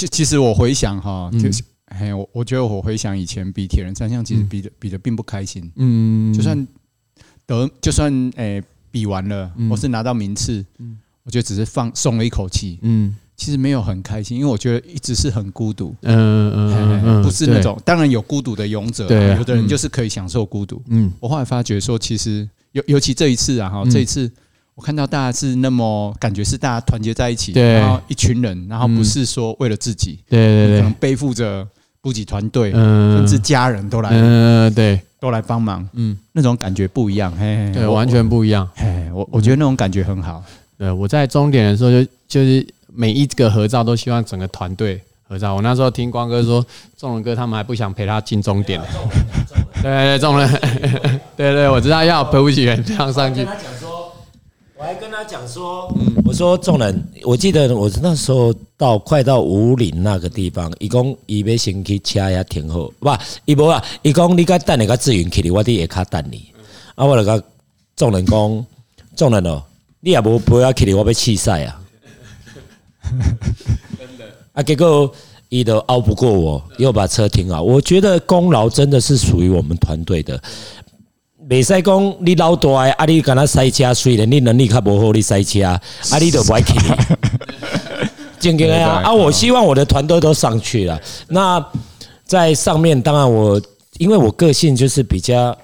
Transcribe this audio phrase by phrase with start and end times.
[0.00, 5.70] 其其实我回想哈，就是哎，我我觉得我回想以前比铁人三项，其实比的比的并不开心。
[5.76, 6.66] 嗯，就算
[7.44, 10.64] 得，就算哎比完了，我是拿到名次，
[11.24, 12.78] 我觉得只是放松了一口气。
[12.80, 15.94] 嗯，其实没有很开心，因为我觉得一直是很孤独。
[16.00, 19.04] 嗯嗯嗯，不是那种，当然有孤独的勇者，
[19.36, 20.82] 有的人就是可以享受孤独。
[20.86, 24.30] 嗯，我后来发觉说，其实尤尤其这一次啊，哈，这一次。
[24.80, 31.68] 我看到大家是那么感觉是大家团结在一起，然后一群人，然后不是说为了自己，对对对，可能背负着
[32.00, 40.42] 补给团队，甚至家人都来，嗯，对，都来帮忙，嗯，那种感觉不一样，嘿，对，完全不一样，嘿，我我觉得那种感觉很好。
[40.78, 45.54] 对，我在终点的时候就就是每一个合照都希望整个团队合照。
[45.54, 46.64] 我那时候听光哥说，
[46.96, 48.80] 仲仁哥他们还不想陪他进终点，
[49.82, 50.48] 对对，仲仁，
[51.36, 53.46] 对对，我知道要陪不起人这样上去。
[54.80, 55.94] 我还跟他讲说，
[56.24, 63.10] 我说众人，我记得我那时候到快到武岭那个地方，伊讲伊要先去车也停好，不，
[63.44, 66.50] 伊无啊，伊讲你该等你个志云去哩，我伫下卡等你。
[66.94, 67.44] 啊，我就甲
[67.94, 68.66] 众人讲，
[69.14, 69.62] 众人哦，
[70.00, 71.78] 你也无不要去哩，我要气晒啊。
[73.02, 73.18] 真
[74.16, 74.24] 的
[74.54, 75.12] 啊，结果
[75.50, 77.62] 伊都拗不过我，又把车停好。
[77.62, 80.42] 我觉得功劳真的是属于我们团队的。
[81.50, 85.80] 袂使讲你老大诶，啊你敢若塞车，虽然你能力较无好，你塞车， 啊
[86.20, 86.74] 你都不爱去。
[88.38, 90.96] 正经的啊，啊我希望我的团队都上去了。
[91.26, 91.62] 那
[92.24, 93.60] 在上面，当然我
[93.98, 95.56] 因为我个性就是比较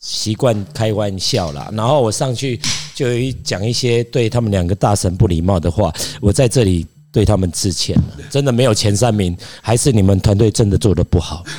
[0.00, 2.58] 习惯开玩笑啦，然后我上去
[2.94, 3.04] 就
[3.44, 8.04] 讲一些对他们两个大神不礼貌的话，我在这里对他们致歉了。
[8.30, 11.44] 真的没有前三名，还是你们团队真的做得不好。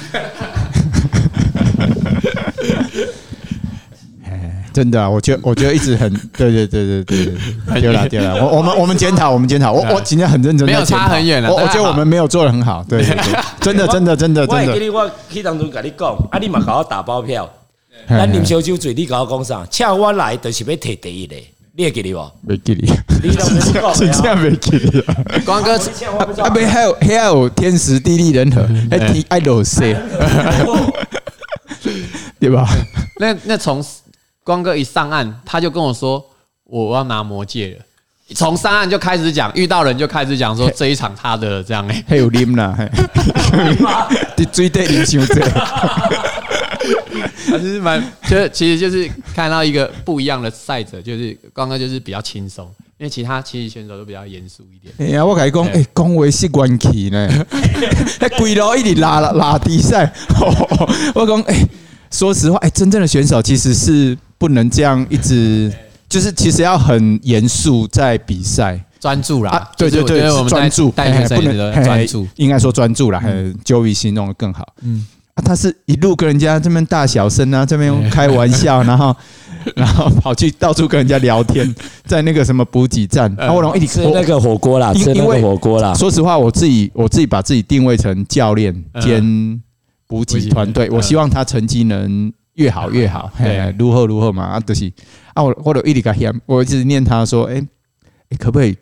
[4.78, 11.50] 真的啊，我觉得 我觉得一直很对对对对对对，对了对了， 我我们我们检讨我们检讨，我我 今天很认真，没有差很远了。
[11.52, 13.03] 我我觉得我们没有做的很好，对
[13.59, 14.72] 真的真的真的真的。
[14.72, 17.50] 我给你我去当中跟你讲，啊你嘛给我打包票，
[18.08, 19.66] 咱啉烧酒醉，你给我讲啥？
[19.72, 21.36] 请我来就是要摕第一的，
[21.76, 22.32] 你会记得不？
[22.48, 22.82] 没记得，
[23.23, 25.04] 你都没讲，真的没记得。
[25.43, 25.76] 光哥，
[26.43, 28.61] 啊没还有还有天时地利人和，
[28.92, 29.80] 还提爱罗斯，
[32.39, 32.67] 对吧？
[33.20, 33.83] 那那从。
[34.48, 36.26] 光哥一上岸，他就跟我说
[36.64, 37.84] ：“我要拿魔戒了。”
[38.34, 42.74] 从上岸就开始讲，遇到人就开始讲说这一场他的这样哎，还有林啦，
[44.38, 45.44] 你追对英雄对，
[47.52, 52.66] 还是蛮，就其实就是看到一个不一样的赛者，就是光哥就是比较轻松，
[52.98, 54.94] 因为其他其实选手都比较严肃一点。
[55.00, 57.46] 哎呀，我跟你讲，哎，恭维是关系呢，
[58.22, 60.10] 那鬼佬一直拉拉拉比赛，
[61.14, 61.68] 我讲哎，
[62.12, 64.18] 说实话，哎，真正的选手其实是。
[64.37, 65.73] 不能这样一直，
[66.08, 69.71] 就是其实要很严肃在比赛，专注啦。
[69.77, 73.20] 对对对，专注，不能专注，应该说专注啦。
[73.20, 74.73] 还有 Joey 形容的更好。
[74.83, 79.15] 嗯，啊，他是一路跟人家这边大小声啊，这边开玩笑， 然后
[79.75, 81.75] 然后跑去到处跟人家聊天，
[82.05, 85.93] 在那个什么补给站，然后我一起吃那个火锅啦，吃那个火锅啦。
[85.93, 89.61] 说实话，我自己我自己把自己定位成教练兼
[90.08, 92.31] 补给团队，我希望他成绩能。
[92.58, 94.92] 越好越好，嘿，如何如何嘛，啊，就是
[95.34, 97.56] 啊，我我都一直跟他，我一直念他说，哎，
[98.30, 98.76] 哎，可不可以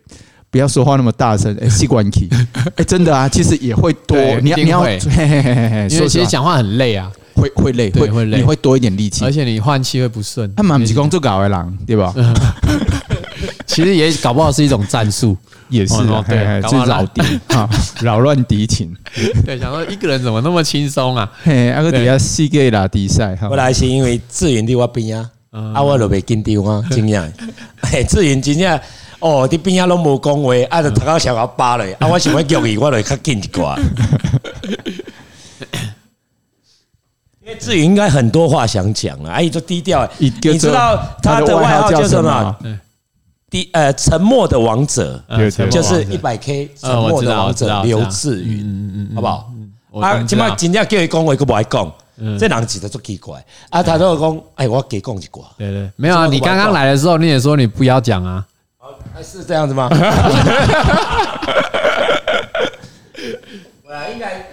[0.50, 1.56] 不要说话那么大声？
[1.62, 2.30] 哎，习惯起，
[2.76, 10.54] 哎，真的啊，其实也会多，你要你要，嘿嘿嘿嘿，因为其实讲话很累啊，会会累，会会累，你会多一点力气，而且你换气会不顺。
[10.56, 12.14] 他们不是工作搞的人，对吧？
[13.68, 15.36] 其实也搞不好是一种战术。
[15.70, 17.22] 也是哦，对，就扰敌
[17.56, 17.70] 啊，
[18.02, 18.96] 扰乱敌情。
[19.46, 21.32] 对，想说一个人怎么那么轻松啊？
[21.44, 25.30] 嘿，阿哥底下四个拉比赛，本来是因为志云伫我边啊，
[25.74, 27.28] 啊，我都袂紧张啊，真样。
[27.82, 28.80] 嘿，志云真正
[29.20, 33.76] 哦，伫边啊拢无讲话，啊，就头壳小我扒嘞，啊，我想要叫伊，我就较紧一寡。
[37.42, 40.08] 因为志云应该很多话想讲啊，阿姨就低调。
[40.20, 42.56] 你知道他的外号叫什么？
[43.50, 45.22] 第呃，沉默的王者，
[45.70, 49.52] 就是一百 K 沉默的王者刘志云，好不好？
[50.02, 51.90] 啊，起码今天叫伊讲话，佢不爱讲，
[52.38, 53.42] 这两个字都足奇怪。
[53.70, 55.30] 啊，他都讲，哎，我给讲一句。
[55.58, 58.46] 对对，没有啊，你刚刚来的时候，你也说你不要讲啊。
[59.24, 59.90] 是这样子吗？
[64.12, 64.46] 应该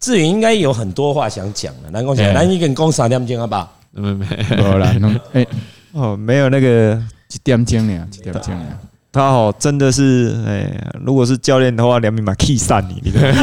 [0.00, 1.90] 志云应该有很多话想讲的。
[1.92, 3.72] 来，我讲，来你跟讲三点钟好不好？
[3.92, 4.26] 没没
[4.56, 4.92] 有啦，
[5.34, 5.46] 哎
[5.92, 7.00] 哦，没有那个。
[7.28, 8.06] 几点钟呢？
[8.10, 8.66] 几点钟呢？
[9.10, 10.70] 他哦，真的是哎，
[11.02, 13.34] 如果是教练的话，两米马 K 散你，你看，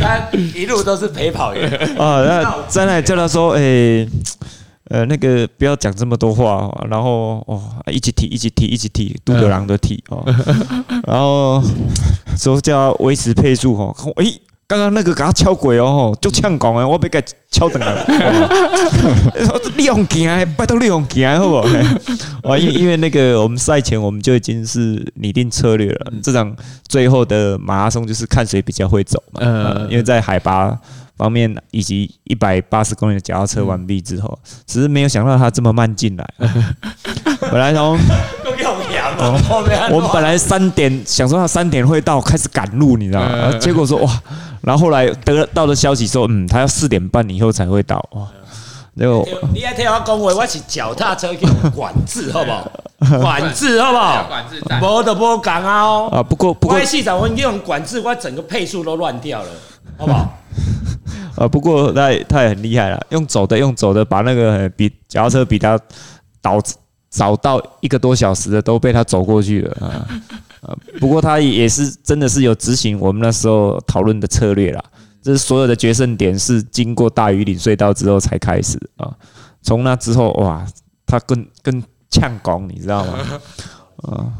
[0.00, 2.22] 他一路都是陪跑员啊。
[2.22, 4.06] 那再来叫他说，哎，
[4.90, 10.24] 呃，那个不要讲这么多话，然后哦，一起踢，一起踢，一起踢，杜德朗的踢哦，
[11.06, 11.62] 然后
[12.36, 14.40] 说叫维持配速哦，诶。
[14.68, 18.04] 刚刚那个给他敲鬼哦，就呛讲诶，我被给敲断了。
[19.76, 21.62] 利用行，拜托利用行，好不好？
[22.52, 26.54] 啊，因因为那个我们赛前我们就已经是拟定策略了，这场
[26.86, 29.40] 最后的马拉松就是看谁比较会走嘛。
[29.42, 30.78] 嗯，因为在海拔
[31.16, 36.28] 方面以及一百八十公里的脚踏车完毕之后，只是没有想到他这么慢进来。
[37.40, 37.98] 本来从
[39.90, 43.50] 我们本来三点想说他三点会到，开始赶路，你知道吗？
[43.58, 44.22] 结果说哇。
[44.60, 48.26] 然后后来得到的消息说，嗯，他要四点半以后才会到哇。
[48.94, 52.68] 然后你还听我讲话，我是脚踏车给管制，好不好？
[53.20, 54.24] 管制，好不好？
[54.24, 56.08] 管制，没得不讲啊哦。
[56.12, 59.48] 啊，不过不过，现场我用管制，我整个配速都乱掉了，
[59.96, 60.38] 好不好？
[61.38, 65.78] 啊，不过他他也很厉害了，用走的用走的，把那个比脚踏车比他
[66.42, 66.60] 倒
[67.08, 70.06] 早到一个多小时的都被他走过去了啊。
[70.98, 74.82] 不过他也是真的是有执行我们那时候讨论的策略啦，
[75.22, 79.12] 就是所有的决胜点是经过大禹岭隧道之后才开始啊。
[79.62, 80.66] 从那之后哇，
[81.06, 83.18] 他更更呛拱，你知道吗？
[84.02, 84.32] 啊，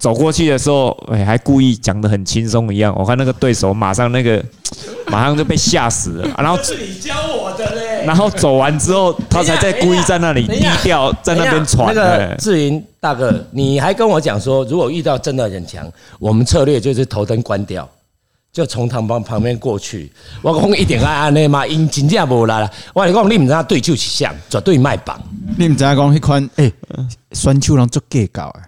[0.00, 2.92] 走过去的时候，哎，还故意讲的很轻松一样。
[2.98, 4.42] 我看那个对手马上那个
[5.06, 6.28] 马上就被吓死了。
[6.38, 8.04] 然后是你教我的嘞。
[8.06, 11.94] 然后走完之后，他才在故意在那里 低调，在那边传。
[11.94, 12.82] 那个志云。
[12.98, 17.88] 大哥，你还跟我讲说，如果遇到真的很强，我们策略就是头灯关掉，
[18.52, 20.12] 就从他旁旁边过去。
[20.42, 22.70] 我讲一点爱安内嘛，因真正无来了。
[22.92, 25.18] 我讲你唔知道对手是像，绝对卖榜。
[25.56, 26.70] 你唔知道讲迄款诶，
[27.32, 28.60] 选手人做计较诶，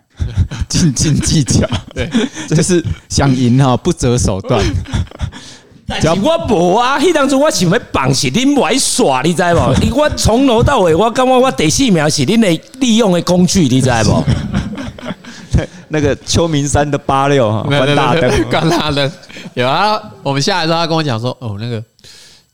[0.68, 1.66] 斤斤计较。
[1.94, 2.10] 对，
[2.48, 4.62] 这是想赢哈，不择手段。
[6.22, 9.74] 我无啊，迄当初我想要绑是恁玩耍，你知无？
[9.94, 14.24] 我从头到尾，我感觉我第四秒是恁的利用的工具，你知无？
[15.88, 19.12] 那个秋名山的八六哈，关大灯，关大灯。
[19.52, 21.82] 有啊，我们下来之后，他跟我讲说，哦，那个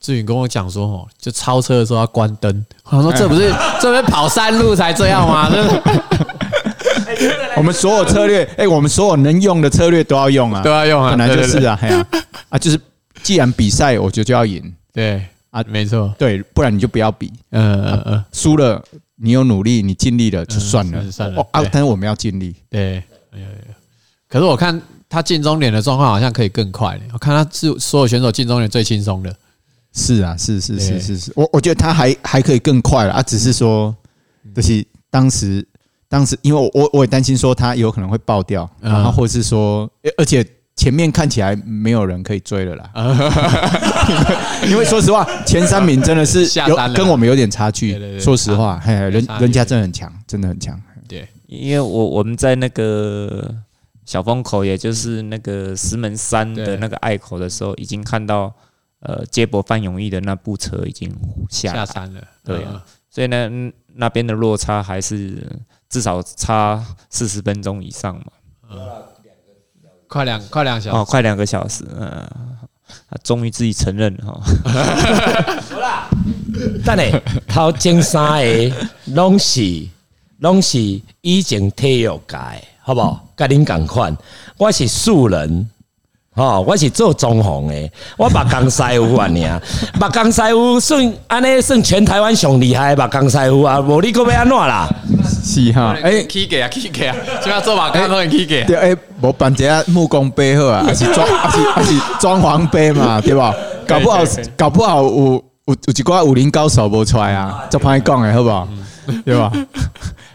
[0.01, 2.67] 志远跟我讲说，哦，就超车的时候要关灯。
[2.91, 5.49] 我说这不是这边跑山路才这样吗？
[7.57, 12.07] 我们所有策略，哎，我们所有能用的策略都要用啊，都要用啊，本来就是啊，哎呀，
[12.49, 12.79] 啊，就是。
[13.21, 14.73] 既然比赛，我觉得就要赢。
[14.93, 15.21] 对
[15.51, 17.31] 啊，没错，对，不然你就不要比。
[17.51, 18.83] 嗯嗯嗯，输了
[19.17, 21.45] 你有努力，你尽力了就算了，算了。
[21.51, 22.55] 啊，但是我们要尽力。
[22.71, 23.03] 对，
[24.29, 26.99] 可是我看他进终点的状况好像可以更快。
[27.13, 29.35] 我看他是所有选手进终点最轻松的。
[29.93, 33.95] 是啊，是是是是是，我我觉得他还还可以更快了啊，只是说，
[34.55, 35.67] 就是当时
[36.09, 40.47] 当时，因为我我也担心说他有可能会爆掉，然后或者是说，而且。
[40.79, 42.89] 前面看起来没有人可以追了啦，
[44.71, 47.99] 因为说实话，前三名真的是有 跟我们有点差距。
[48.21, 50.81] 说实话，嘿人人家真的很强，真的很强。
[51.09, 53.53] 对，因为我我们在那个
[54.07, 58.55] 小风口，也就是那个石门山的那个隘口的时候，已经看到
[59.01, 61.13] 呃接驳范永义的那部车已经
[61.51, 62.23] 下下山了。
[62.45, 62.65] 对，
[63.11, 63.51] 所以呢，
[63.97, 65.45] 那边的落差还是
[65.89, 68.25] 至少差四十分钟以上嘛。
[70.07, 72.27] 快两快两小时哦，快两个小时，嗯，
[73.11, 74.41] 他终于自己承认了哈。
[75.71, 76.09] 好啦，
[76.85, 78.75] 等下头前三个
[79.07, 79.87] 拢是
[80.41, 80.79] 拢是
[81.21, 82.37] 以前体育界，
[82.81, 83.29] 好不好？
[83.37, 84.17] 跟恁同款，
[84.57, 85.69] 我是素人。
[86.39, 89.61] 哦，我是做装潢的，我木工师傅啊，你啊，
[90.01, 94.89] 木工师傅算安尼算全台湾上厉害的木工师傅啊，无你阁要安怎啦？
[95.45, 98.65] 是哈，哎，起价啊，起价啊，就要做木工都能起价。
[98.67, 103.53] 对，哎，无办一下木工杯好啊，还是装，还是还是装潢杯嘛，对吧？
[103.87, 104.21] 搞不好，
[104.57, 105.11] 搞不好有
[105.67, 108.69] 有有一寡武林高手无出来啊，就歹讲的好不好？
[109.25, 109.51] 对吧？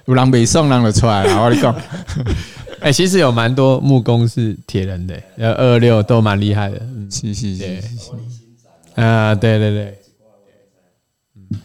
[0.06, 1.74] 有人袂爽，人就出来啊，我跟你讲。
[2.84, 6.76] 哎，其实有蛮多木工是铁人的，呃，二六都蛮厉害的。
[6.82, 7.82] 嗯，是是是，
[8.96, 9.98] 啊，对对对。
[11.38, 11.60] 嗯，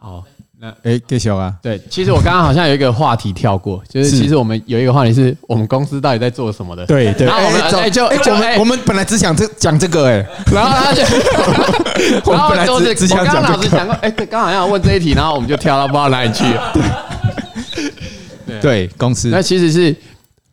[0.00, 0.24] 好，
[0.58, 1.54] 那哎，继续啊。
[1.62, 6.86] 对，其实我刚刚好像有一个话题跳过， 就是其实我们有一个话题是我们公司到底在做什么的。
[6.86, 7.26] 对对。
[7.26, 11.02] 然后我们哎就我们我们本来只想这讲这个哎，然后他就，
[12.32, 13.52] 然后就是只想讲这个。
[13.52, 17.09] 我刚刚老师讲过，哎，刚好要问这一题，然后我们就跳到不知道哪里去了。
[18.60, 19.94] 对公司，那其实是，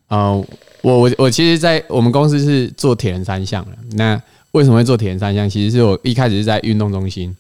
[0.07, 0.33] 呃，
[0.81, 3.71] 我我我其实，在我们公司是做铁人三项的。
[3.91, 4.21] 那
[4.51, 5.49] 为什么会做铁人三项？
[5.49, 7.35] 其实是我一开始是在运动中心。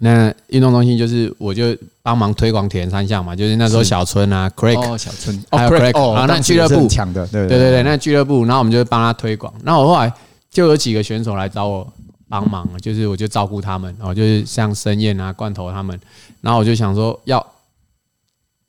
[0.00, 9.52] 那运动中心就是我就帮忙推广铁人三项嘛，就是那时候小春啊，Craig，哦，小春，还有 Craig，哦，那俱乐部抢的，对对对对，那俱乐部，然后我们就帮他推广。
[9.64, 10.12] 然后我后来
[10.52, 11.92] 就有几个选手来找我
[12.28, 15.98] 帮忙，就是我就照顾他们，然后就是像申燕啊、罐头他们，
[16.40, 17.44] 然后我就想说要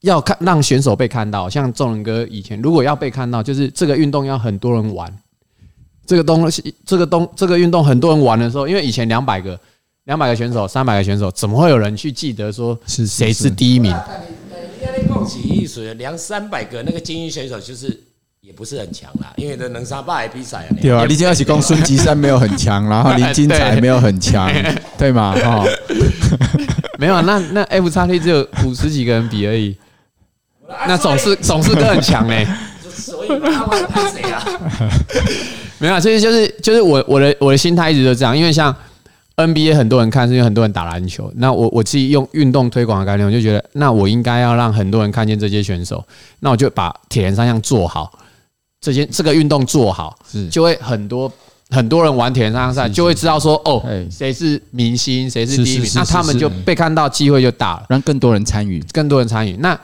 [0.02, 5.12] 要看让选手被看到，像众人哥以前如果要被看到，就是这个运动要很多人玩，
[6.06, 9.60] 这个东西这个东这个运动很多人玩的时候，因为以前两百个
[10.06, 13.96] 两百个选手、三百个选手，怎么会有人去记得说是谁是第一名？
[15.08, 18.02] 共起艺术量三百个那个精英选手就是。
[18.42, 20.70] 也不是很强啦，因为这能杀霸的比赛啊。
[20.82, 24.52] 对啊，你就要是讲孙吉山没有很强， 然后林金才没有很强，
[24.98, 25.36] 对吗？
[25.36, 25.64] 哈，
[26.98, 29.78] 没有，那那 F 叉 T 只有五十几个人比而已，
[30.88, 32.48] 那总是总是都很强 嘞。
[32.92, 34.44] 所以他们看谁啊？
[35.80, 38.76] 没有，其实就是就是我我的我的心态一直都这样，因为像
[39.38, 41.32] NBA 很多人看，是因为很多人打篮球。
[41.36, 46.06] 那我我自己用运动推广的概念，我就觉得，那我应该要让很多人看见这些选手，
[46.42, 48.12] 那我就把铁人三项做好。
[48.82, 51.32] 这些这个运动做好，是就会很多
[51.70, 59.56] 很多人玩铁人三项赛，就会知道说哦，谁是明星，谁是第一名，那他们就被看到机会就大了，让更多人参与，更多人参与。
[59.60, 59.78] 那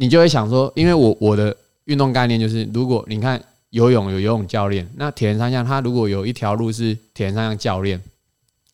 [0.00, 1.54] 你就会想说，因为我我的
[1.84, 8.00] 运动概念就是，如果你看游泳有游泳教练，那铁人三项他如果有一条路是铁人三项教练。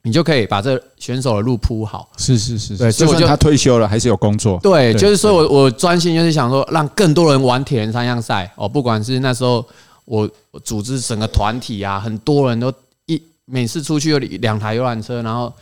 [0.03, 2.09] 你就可以把这选手的路铺好。
[2.17, 4.57] 是是是，对，所以我就他退休了还是有工作。
[4.63, 9.67] 对，就是说我我专心就是想说，让更多人玩铁人三项赛哦，不管是那时候
[10.05, 10.31] 我
[10.63, 12.73] 组织整个团体啊，很多人都
[13.07, 15.53] 一每次出去有两台游览车，然后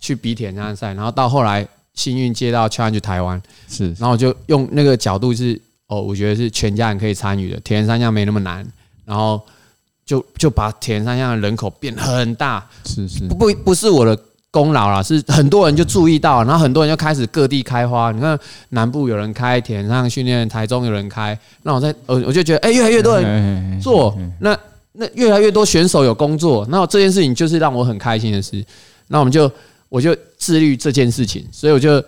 [0.00, 1.64] 去比铁人三项赛，然后到后来
[1.94, 8.66] 幸运接到 Challenge 台湾，是，然后就用那个角度是哦，我觉得是全家人可以参与的，铁人三项没那么难，
[9.04, 9.40] 然后。
[10.04, 14.18] 就就把铁人三项的人口变很大，是是不不不是我的
[14.50, 18.10] 功劳啦，是很多人就注意到，然后很多人就开始各地开花。
[18.10, 18.36] 你看
[18.70, 24.58] 南部有人开铁人三项训练，台中有人开，那我在我我就觉得，哎，越来越多人做，那
[24.94, 28.62] 那越来越多选手有工作，那这件事情就是让我很开心的事。
[29.06, 29.50] 那我们就
[29.92, 32.02] 我就自律这件事情，所以我就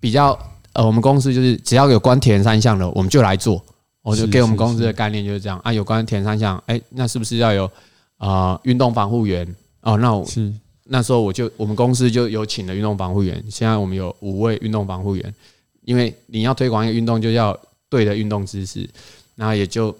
[0.00, 0.38] 比较
[0.72, 3.62] 呃，我们公司就是只要有关铁人三项的，我们就来做。
[4.00, 7.70] 我就给我们公司的概念就是这样啊，有关铁人三项，哎，那是不是要有
[8.16, 9.46] 啊运动防护员？
[9.82, 10.50] 哦，那我是
[10.84, 15.34] 那时候我就我们公司就有请了运动防护员，现在我们有五位运动防护员，
[15.82, 17.54] 因为你要推广一个运动，就要
[17.90, 18.88] 对的运动知识，
[19.34, 19.94] 然后也就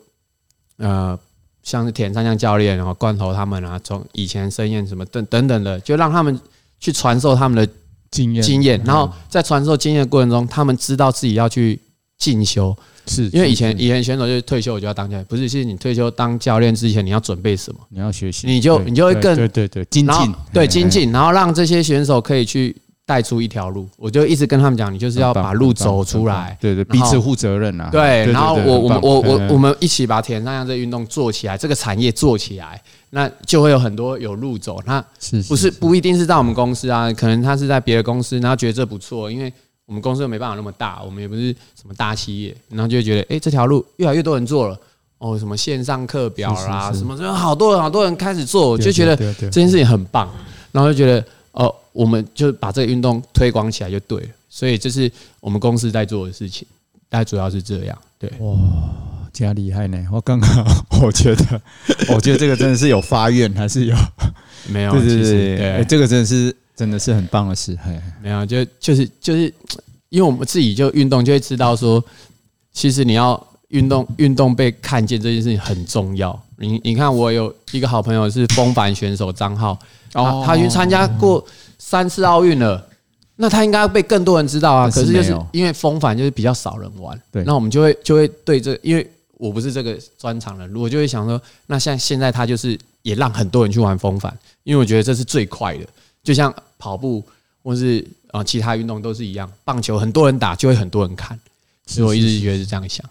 [0.78, 1.18] 呃
[1.62, 6.40] 像是铁人三项教练，然后罐头他们啊，从以前申燕什么等等等的，就让他们
[6.78, 7.72] 去传授他们的
[8.10, 11.80] 经验经验，然后在传授经验的过程中，他们知道自己要去
[12.18, 12.76] 进修。
[13.08, 15.48] 是因为以前以前选手就是退休我就要当教练，不是？
[15.48, 17.78] 是你退休当教练之前你要准备什么？
[17.88, 22.74] 你要学习，你就你就会更对对对精进，对精进，然后让这些选手可以去
[23.06, 23.88] 带出一条路。
[23.96, 27.88] 我就一直跟他们讲，你就是要把路走出来，对对，彼此负责任啊。
[27.90, 34.82] 对，然后我我我我我们一起把铁人三项这个运动做起来，这个产业做起来，那就会有很多有路走。
[34.84, 35.02] 那
[35.48, 37.10] 不是不一定是在我们公司啊？
[37.12, 39.50] 可能他是在别的公司，然后觉得这不错，因为。
[39.88, 44.76] 我们公司又没办法那么大，我们也不是什么大企业，然后就会觉得，哎，这条路越来越多人做了，
[45.18, 50.28] 哦，什么线上课表啦，什么，好多人好多人开始做，就觉得这件事情很棒，
[50.72, 55.10] 然后就觉得，哦，我们就把这个运动推广起来就对了，所以这是
[55.40, 56.66] 我们公司在做的事情，
[57.08, 58.30] 大概主要是这样，对。
[58.40, 58.56] 哇，
[59.32, 59.98] 这样厉害呢！
[60.12, 60.48] 我刚刚
[61.02, 61.60] 我觉得，
[62.14, 63.96] 我觉得这个真的是有发愿还是有？
[64.68, 66.54] 没有，对对对，对，这个真的是。
[66.76, 69.44] 真的是很棒的事，嘿，没有，就就是就是，
[70.10, 72.04] 因为我们自己就运动，就会知道说，
[72.70, 76.38] 其实你要运动，运动被看见这件事情很重要。
[76.56, 79.78] 你你看，我有一个好朋友是风帆选手张浩，
[80.14, 81.44] 哦，他去参加过
[81.78, 82.86] 三次奥运了，
[83.36, 84.90] 那他应该被更多人知道啊。
[84.90, 89.08] 可是就是因为风帆就是比较少人玩，对，那我们就会就会对这，因为
[89.38, 95.86] 我不是这个专长的，我就会想说，那像现在他就是也让很多人去玩风帆，因为我觉得这是最快的，
[96.22, 96.54] 就像。
[96.78, 97.24] 跑步
[97.64, 101.36] 或是啊其他运动都是一样，棒球很多人打就会很多人看，
[101.86, 103.02] 所以我一直觉得是这样想。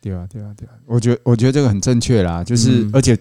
[0.00, 0.72] 对，啊，对啊，对啊。
[0.86, 3.16] 我觉得我觉得这个很正确啦，就是而且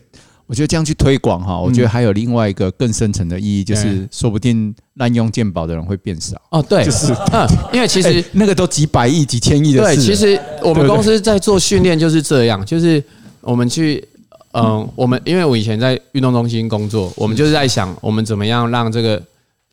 [0.45, 6.35] 我觉得这样去推广哈，我觉得还有另外一个更深层的意义，就是说不定滥用健保的人会变少。
[6.51, 9.95] 哦，对，就是嗯， 因为其实那个都几百亿、几千亿的事。
[9.95, 13.03] 对，其实我们公司在做训练就是这样，就是
[13.41, 14.03] 我们去。
[14.51, 19.21] 嗯，我们因为我以前在运动中心工作，我们就是在想，我们怎么样让这个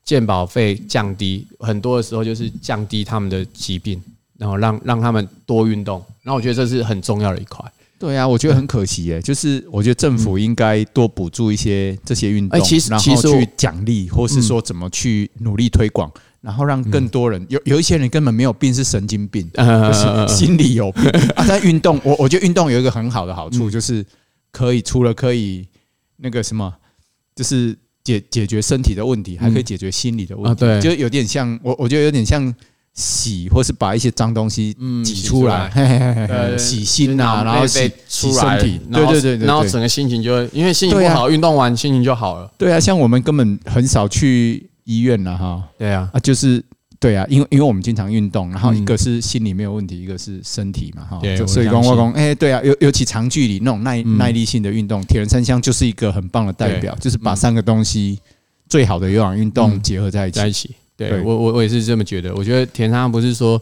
[0.05, 3.99] 健保费降低，很多的时候就是降低他们的疾病，
[4.39, 6.03] 然后让让他们多运动。
[6.23, 7.65] 然后我觉得这是很重要的一块。
[7.99, 21.45] 对啊，我觉得很可惜诶，就是我觉得政府应该多补助一些这些运动，然后去奖励，或是说怎么去努力推广，然后让更多人有有一些人根本没有病，是神经病， 就是心理有病 啊。
[21.49, 24.05] 但运动，我我觉得运动有一个很好的好处就是。
[24.53, 25.69] 可以除了可以
[26.17, 26.73] 那个什么，
[27.35, 30.51] 就是解解决身体的问题，还可以解决心理的问题。
[30.51, 32.55] 啊，对，就有点像我，我觉得有点像
[32.97, 35.71] 洗，或是把一些脏东西挤出来，
[36.59, 38.81] 洗心呐，然后洗洗身体。
[38.91, 42.51] 对对对对，然后整个心情就会，因为心情不好，运动完心情就好了。
[42.59, 45.63] 对啊，像我们根本很少去医院了哈。
[45.79, 46.65] 对啊，啊就是。
[46.99, 51.19] 对啊，因为因为我们经常运动，然后一个是心理没有问题，一个是身体嘛，哈。
[51.23, 58.19] 对，所以讲我讲，哎，对啊，尤尤其长距离那种耐耐力性的运动，铁人三项就是一个很棒的代表，就是把三个东西
[58.67, 60.75] 最好的有氧运动结合在一起。
[60.97, 62.35] 对我我我也是这么觉得。
[62.35, 63.61] 我觉得铁人三项不是说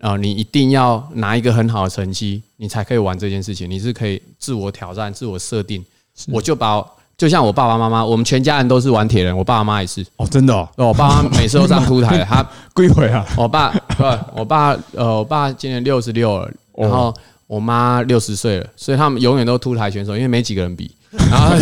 [0.00, 3.70] 啊，你一定要拿一个很好的成绩，你才可以玩这件事情。
[3.70, 5.84] 你是可以自我挑战、自我设定。
[6.28, 6.84] 我就把。
[7.16, 10.02] 就像我爸爸妈妈，我们全家人都是玩铁人，我爸妈也是。
[10.16, 10.66] 哦，真的哦。
[10.76, 13.22] 我爸妈 每次都上凸台，他 归回啊。
[13.36, 17.14] 我爸不，我爸呃，我爸今年六十六了，然后
[17.46, 20.90] 我妈六十岁了，所以他们永远都凸台选手，因为没几个人比。
[21.10, 21.56] 然 后，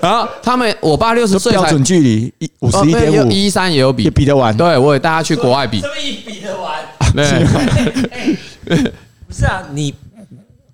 [0.00, 4.56] 然后他们，我爸六十岁，标准距离一五十一点五，一三也有比，也比得完。
[4.56, 5.80] 对，我也带他去国外比。
[5.80, 6.80] 所以比得完。
[7.14, 8.84] 对。
[9.26, 9.94] 不是啊，你。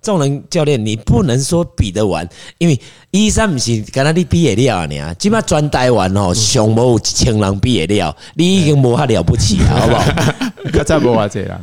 [0.01, 2.77] 仲仁教练，你不能说比得完，因为
[3.11, 10.83] 一三不是跟他你比得了啊，起码专台湾哦，上一千人比得了，你已经无他了不起了，好不好？
[10.83, 11.61] 再无话这样，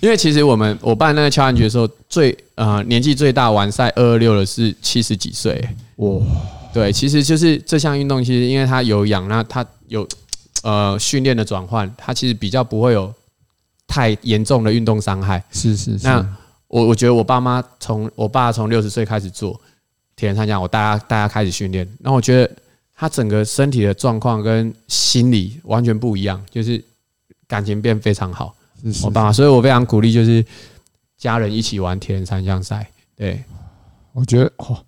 [0.00, 5.60] 因为其实我们我办那个超级的时候，最呃年纪最大完赛二二六的是七十几岁，
[5.96, 6.20] 哇，
[6.72, 10.06] 对，其实就是这项运动，其实因为它有氧，那它有
[10.62, 13.12] 呃训练的转换，它其实比较不会有
[13.86, 16.06] 太严重的运动伤害，是是是。
[16.06, 16.24] 那
[16.68, 19.60] 我我觉得我爸妈从我爸从六十岁开始做
[20.14, 22.50] 铁人三项，我大家大家开始训练，那我觉得
[22.94, 26.80] 他整个身体的状况跟心理完全不一样，就是
[27.48, 28.54] 感情变非常好。
[29.04, 30.44] 我爸妈，所以我非常鼓励，就是
[31.16, 32.88] 家人一起玩铁人三项赛。
[33.16, 33.42] 对，
[34.12, 34.78] 我觉得哦，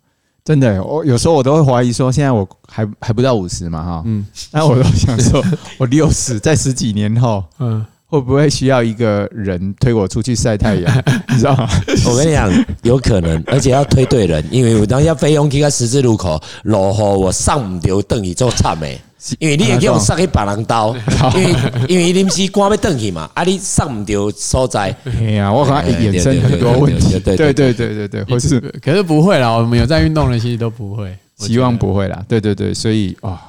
[0.45, 5.43] 真的，我有时候我都会怀疑说，现在我还还不到五十嘛，哈，嗯，那我都想说，
[5.79, 7.85] 我六十在十几年后，嗯。
[8.11, 11.05] 会不会需要一个人推我出去晒太阳？
[11.31, 11.69] 你知道吗？
[12.09, 12.53] 我跟你讲，
[12.83, 19.01] 有可能， 而且要推对人，因为我当下飞勇去个十字路口，落雨我上唔到凳椅做惨诶，
[19.39, 20.93] 因为你也叫我上去别人刀，
[21.37, 21.55] 因为
[21.87, 24.93] 因为临时赶要凳去嘛，啊你上唔到所在。
[25.05, 27.17] 哎呀，我可能衍生很多问题。
[27.21, 32.25] 对对对对对，或是可是不会啦，我们有在运动的，其实都不会，希望不会啦。
[32.27, 33.41] 对对对，所以啊，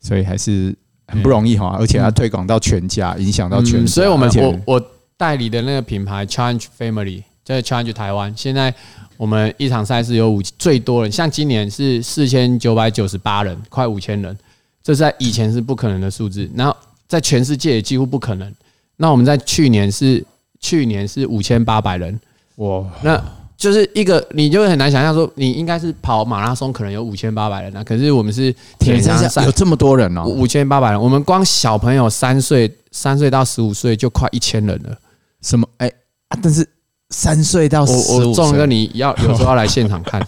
[0.00, 0.72] 所以还是。
[1.12, 3.92] 很不容易哈，而且要推广到全家，影响到全家。
[3.92, 8.74] 所以我们我我代理的那个品牌 Challenge Family 在 Challenge 台湾，现在
[9.18, 14.34] 我们一场赛事有五最多人，像今年是四千九百九十八人，快五千人，
[14.82, 16.74] 这在以前是不可能的数字，然后
[17.06, 18.50] 在全世界也几乎不可能。
[18.96, 20.24] 那我们在去年是
[20.60, 22.18] 去年是五千八百人，
[22.56, 23.22] 哇，那。
[23.62, 27.84] 就是一个，你就会很难想象说，你应该是跑马拉松，可能有五千八百人啊。
[27.84, 31.00] 可是我们是铁人三项，有这么多人哦，五千八百人。
[31.00, 34.98] 我们光小朋友三岁，三岁到十五岁就快一千人了。
[35.42, 35.64] 什么？
[35.76, 35.86] 哎
[36.26, 36.36] 啊！
[36.42, 36.68] 但是
[37.10, 40.20] 三岁到十五岁，我仲仁哥，你要有时候要来现场看，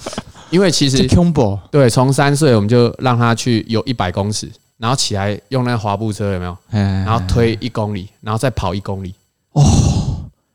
[0.50, 1.04] 因为其实
[1.72, 6.56] 对，从三岁我们就让他去有一百公尺，然后起来用那个滑步车有没有？
[6.70, 9.12] 然后推一公里，然后再跑一公里。
[9.54, 9.64] 哦，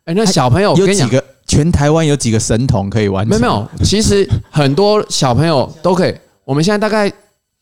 [0.05, 1.21] 哎，那小朋友有几个？
[1.49, 3.41] 全台湾有几个神童可以完成？
[3.41, 6.15] 没有没有，其实很多小朋友都可以。
[6.45, 7.11] 我们现在大概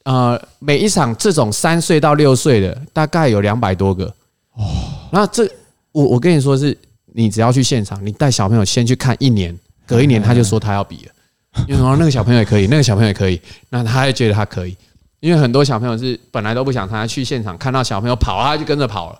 [0.03, 4.13] 呃每一场这种三岁到六岁的大概有两百多个
[4.55, 4.65] 哦。
[5.09, 5.49] 那这
[5.93, 6.77] 我我跟你说是，
[7.13, 14.75] 你只要去现场，你带小朋友先去看一年，隔一年他就说他要比了，因为说那个小朋友也可以，那个小朋友也可以，那他也觉得他可以。
[15.21, 19.19] 因为很多小朋友是本来都不想参加，去现场看到小朋友跑，他就跟着跑了，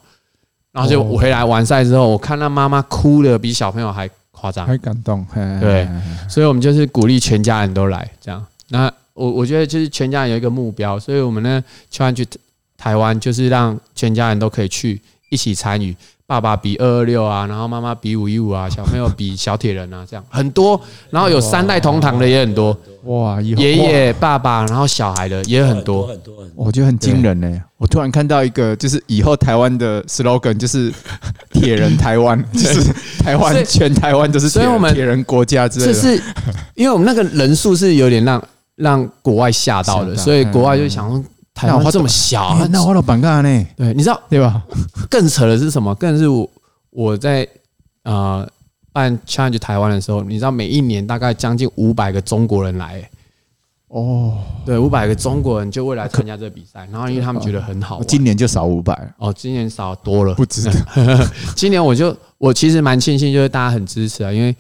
[0.74, 4.10] 然后就回来完赛之后，我看到妈妈哭的比小朋友还。
[4.40, 5.26] 夸张，很感动，
[5.60, 5.88] 对，
[6.30, 8.46] 所以我们就是鼓励全家人都来这样。
[8.70, 12.24] 那我我觉得就是全家人有一个目标，所以我们呢，千万去
[12.78, 15.96] 台湾，就是让全家人都可以去一起参与。
[16.28, 20.80] 爸爸比二二六啊，然后妈妈比五一五啊，小朋友比小铁人啊，这样 很多。
[21.10, 27.50] 然后有三代同堂的也很多，哇，爷爷、爸爸，然后小孩的也很多，很多，我觉得很惊人呢。
[27.78, 30.92] 我突然看到一个，就是以后台湾的 slogan 就是
[31.54, 32.92] “铁人台湾”，就是
[33.24, 35.94] 台湾全台湾都是所以我们铁人国家之类的。
[35.94, 36.22] 就是
[36.76, 38.44] 因为我们那个人数是有点让
[38.76, 41.24] 让国外吓到的，所以国外就想说。
[41.58, 43.68] 台湾这么小，那我老板干呢？
[43.76, 44.64] 对，你知道对吧？
[45.10, 45.94] 更扯的是什么？
[45.96, 46.48] 更是我
[46.92, 47.48] 我在
[48.04, 48.48] 呃
[48.94, 53.10] 办 Challenge 台湾的时候，你知道每一年大概将近五百个中国人来，
[53.88, 58.04] 哦，对，五百个中国人就会来参加这个比赛，然后因为他们觉得很好。
[58.04, 60.70] 今年就少五百哦，今年少多了，不止。
[61.58, 64.56] 今年我就我其实蛮庆幸，就是大家很支持啊，因为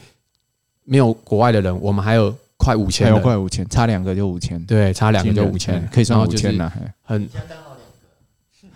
[0.83, 2.33] 没有国外的人，我们还有。
[2.57, 6.71] 快五千，有快五千，差两个就五千，对，差两个就五千，可以算五千了，
[7.03, 7.29] 很。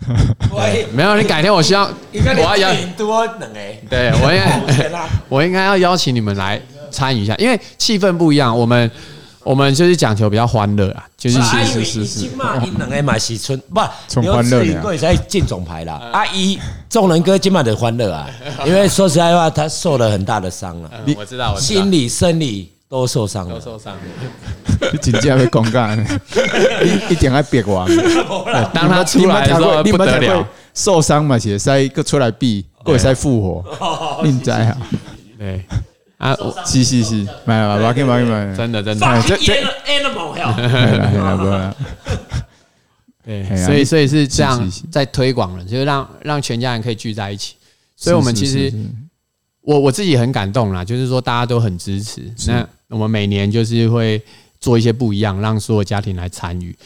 [0.92, 8.90] 没有，你改天我希望我要邀多两个，对我应该 我应该要邀请你们来参与一下，因为气氛不一样，我们。
[9.44, 12.28] 我们就是讲求比较欢乐啊，就是是是是是。
[12.36, 13.80] 嘛，因两个嘛是春不，
[14.20, 16.00] 刘志宇哥也在进总排啦。
[16.12, 16.56] 阿姨，
[16.88, 18.30] 众人哥今晚的欢乐啊，
[18.64, 20.88] 因为说实在话，他受了很大的伤了。
[21.16, 24.00] 我知道，心理、生理都受伤了，都受伤了。
[24.92, 25.98] 你真正被公干，
[26.84, 27.88] 一一点还别完。
[28.74, 34.76] 当他出来的时候不得了，受伤嘛，且再个出来避，过再复活，命在啊。
[35.38, 35.64] 对。
[36.18, 39.54] 啊，是是是，买了，买给买给买，真的真的，这这
[39.86, 41.72] animal health，
[43.24, 47.56] 对，所以所以是这样在推广了，就是让让全家人可以聚在一起。
[47.96, 48.70] 所以我们其实
[49.62, 52.22] 我我自己很感动啦，就是说大家都很支持。
[52.46, 54.22] 那我们每年就是会
[54.60, 56.76] 做一些不一样，让所有家庭来参与。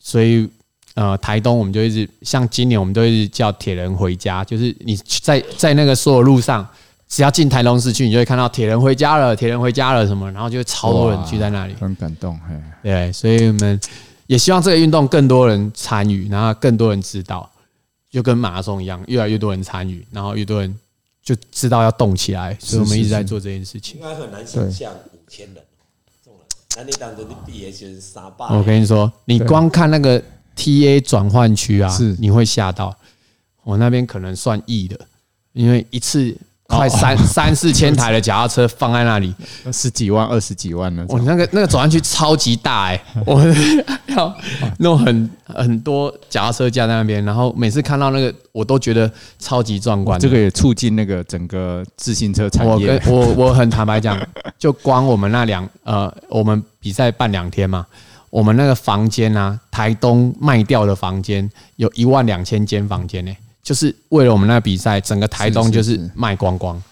[0.00, 0.48] 所以
[0.94, 6.66] 呃，台东我们就一直像今年我们都一直叫铁人回家，就是你在在那个所有路上。
[7.08, 12.40] 只要进台东市区，你就会看到铁人回家了，铁人回家了什么，然后就超多人聚在那里，很感动。
[12.82, 13.78] 对，所以我们
[14.26, 17.46] 也希望这个运动更多人参与，然后更多人知道，
[18.10, 20.74] 就跟马拉松一样，越来越多人参与，然后越多人
[21.22, 22.56] 就知道要动起来。
[22.58, 24.00] 所以我们一直在做这件事情。
[24.00, 25.64] 应该很难想象五千人，
[26.76, 28.44] 那你当时你毕业就是三百。
[28.54, 30.22] 我跟你说，你光看那个
[30.54, 32.94] TA 转换区啊，是你会吓到。
[33.62, 35.00] 我那边可能算亿的，
[35.52, 36.36] 因为一次。
[36.72, 39.34] 快三三四千台的脚踏车放在那里，
[39.72, 41.04] 十几万、二十几万呢。
[41.08, 43.42] 我那个那个转弯区超级大哎，我
[44.08, 44.34] 要
[44.78, 50.18] 弄很很多脚踏车架在那边，然后每次看到那个，我都觉得超级壮观。
[50.18, 52.72] 这个也促进那个整个自行车产业。
[52.72, 54.18] 我跟我我很坦白讲，
[54.58, 57.86] 就光我们那两呃，我们比赛办两天嘛，
[58.30, 63.34] 我们那个房间啊，台东卖掉的房间有一万两千间房间呢。
[63.62, 66.82] 就是为了我们那个比赛，整个台东就是卖光光。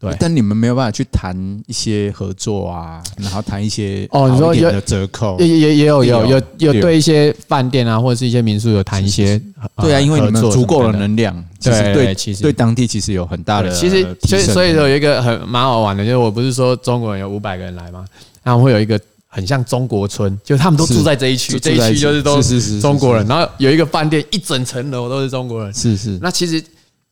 [0.00, 1.34] 对，但你们没有办法去谈
[1.66, 9.40] 一些合作啊，然后谈一些哦，你说有折扣，也也也有有有有对一些饭店啊，或者是一些民宿有谈一些。
[9.82, 13.70] 对啊，因为你们足够的能量，其实对其实对当地其实有很大的。
[13.72, 18.04] 其实所以所以说有一个很蛮好玩的，就是我不是说中国人有五百个人来吗？
[18.44, 19.00] 然后会有一个。
[19.30, 23.26] 很像中国村，就他们都住在这一区，这一区就是都是中国人。
[23.26, 25.72] 然后有一个饭店，一整层楼都是中国人。
[25.72, 26.18] 是是。
[26.22, 26.62] 那其实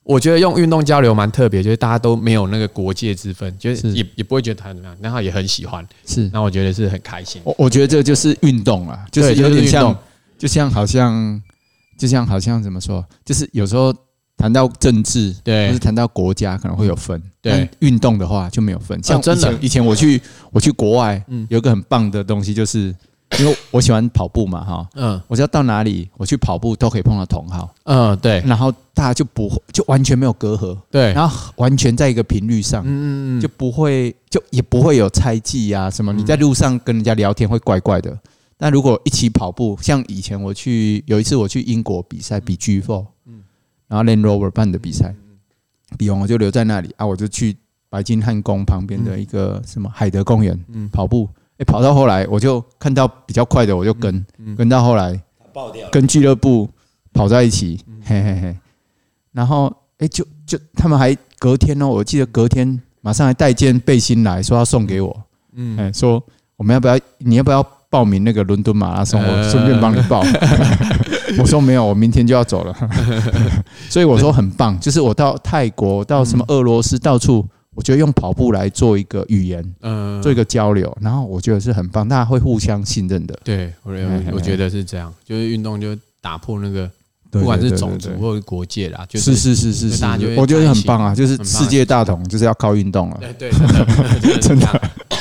[0.03, 5.87] 我觉得用运动交流蛮特别，就是大家都没有那个国界之分，就是也也不会觉得他怎么样，然后也很喜欢。
[6.07, 6.31] 是。
[6.33, 7.43] 那我觉得是很开心。
[7.45, 9.97] 我我觉得这就是运动啊，就是有点像，
[10.39, 11.43] 就像好像，
[11.99, 13.95] 就像好像怎么说，就是有时候。
[14.37, 17.21] 谈到政治，对，或是谈到国家，可能会有分。
[17.41, 19.03] 对，运动的话就没有分。
[19.03, 20.21] 像真的，以前我去
[20.53, 22.95] 我去国外，嗯，有一个很棒的东西，就是
[23.39, 36.13] 因为我喜欢跑步嘛，哈，嗯，我知道到哪里我去跑步都可以碰到同好，嗯，对，然后大家就不会，就完全没有隔阂，对，然后完全在一个频率上，嗯嗯，就不会，就也不会有猜忌啊什么。
[36.13, 38.17] 你在路上跟人家聊天会怪怪的，
[38.59, 43.07] 但如果一起跑步，像以前我去有一次我去英国比赛，比 G4。
[43.89, 45.15] 然后 Land Rover 办的比赛，
[45.97, 47.57] 比完我就留在那里啊，我就去
[47.89, 50.59] 白金汉宫旁边的一个什么海德公园
[50.93, 51.29] 跑步。
[51.59, 55.19] 哎，跑到后来我就看到比较快的，我就跟跟到后来，
[55.91, 56.69] 跟俱乐部
[57.15, 58.57] 跑在一起，嘿嘿嘿。
[59.33, 66.23] 然后哎，就就他们还隔天哦，我记得隔天马上还带件背心来说要送给我，嗯，哎，说
[66.57, 66.99] 我们要不要？
[67.19, 69.19] 你要不要报名那个伦敦马拉松？
[69.19, 70.23] 我顺便帮你报。
[71.41, 72.77] 我说没有，我明天就要走了，
[73.89, 77.43] 所以我说很棒，就是我到泰国，到什么俄罗斯，到处，
[77.75, 83.35] 我觉得用跑步来做一个语言，嗯，做一个交流，然后我觉得是很棒，大家会互相信任的。
[83.43, 83.95] 对，我
[84.33, 86.91] 我觉得是这样，就是运动就打破那个，
[87.31, 90.05] 不管是种族或者国界啦，就是是是是是，
[90.37, 93.21] 我觉得很棒啊，就是世界大同就是要靠运动了。
[93.39, 93.51] 对
[94.21, 94.67] 对，真的。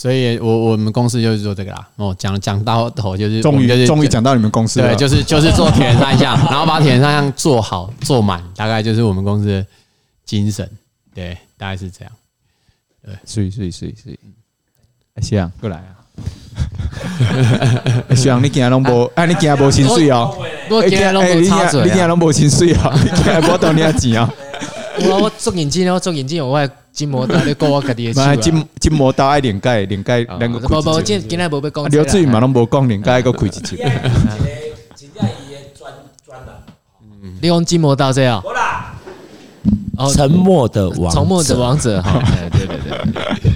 [0.00, 1.86] 所以我，我我们公司就是做这个啦。
[1.96, 4.88] 哦，讲讲到头就是终于终于讲到你们公司了。
[4.88, 9.66] 对，就是就是做铁人三项，然后把铁人三项做好做满，大概就是我们公司的
[10.24, 10.66] 精神。
[11.14, 12.10] 对，大概是这样。
[13.04, 14.18] 对，所以所以所以所以，
[15.20, 15.92] 夕阳过来啊！
[18.16, 19.04] 夕阳，你今日拢无？
[19.16, 20.34] 哎，你今日无薪水哦？
[20.70, 22.90] 我今日拢无插嘴，你今日拢无薪水哦？
[23.04, 24.32] 你今日我等你钱啊？
[25.02, 28.26] 我 我做眼镜，我做眼镜，我爱筋膜刀，你讲我家己的。
[28.26, 30.58] 买筋筋膜刀爱连盖，连盖两个。
[30.60, 31.84] 不不，今今日无要讲。
[31.90, 33.78] 刘志宇嘛，拢无讲连盖个开一集。
[37.40, 38.42] 你用筋膜刀这样。
[40.14, 42.22] 沉默的王，沉默的王者哈。
[42.52, 43.52] 对对对。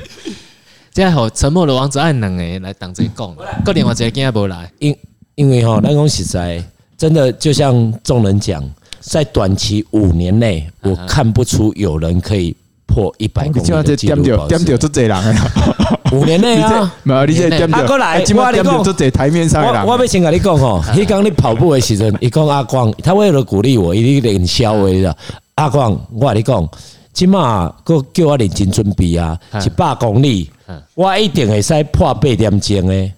[0.92, 4.96] 这好沉默的王子按两个来当这讲，个另外一个今日无来，因
[5.34, 6.62] 因为哈，咱讲实在，
[6.96, 8.62] 真的就像众人讲，
[9.00, 12.54] 在短期五年内，我看不出有人可以
[12.94, 14.22] 破一百公里的记录。
[14.46, 15.36] 点点做这人
[16.12, 17.86] 五年内啊，没有你这点点。
[17.86, 25.16] 过来，我跟你讲，做这台面上我我要先跟你讲哦， 你讲你跑步的时阵，伊讲阿光，他为了鼓励我，伊练消话的。
[25.56, 26.68] 阿光，我跟你讲，
[27.12, 30.48] 今嘛个叫我认真准备啊，一百公里，
[30.94, 33.12] 我一定会使破八点钟的。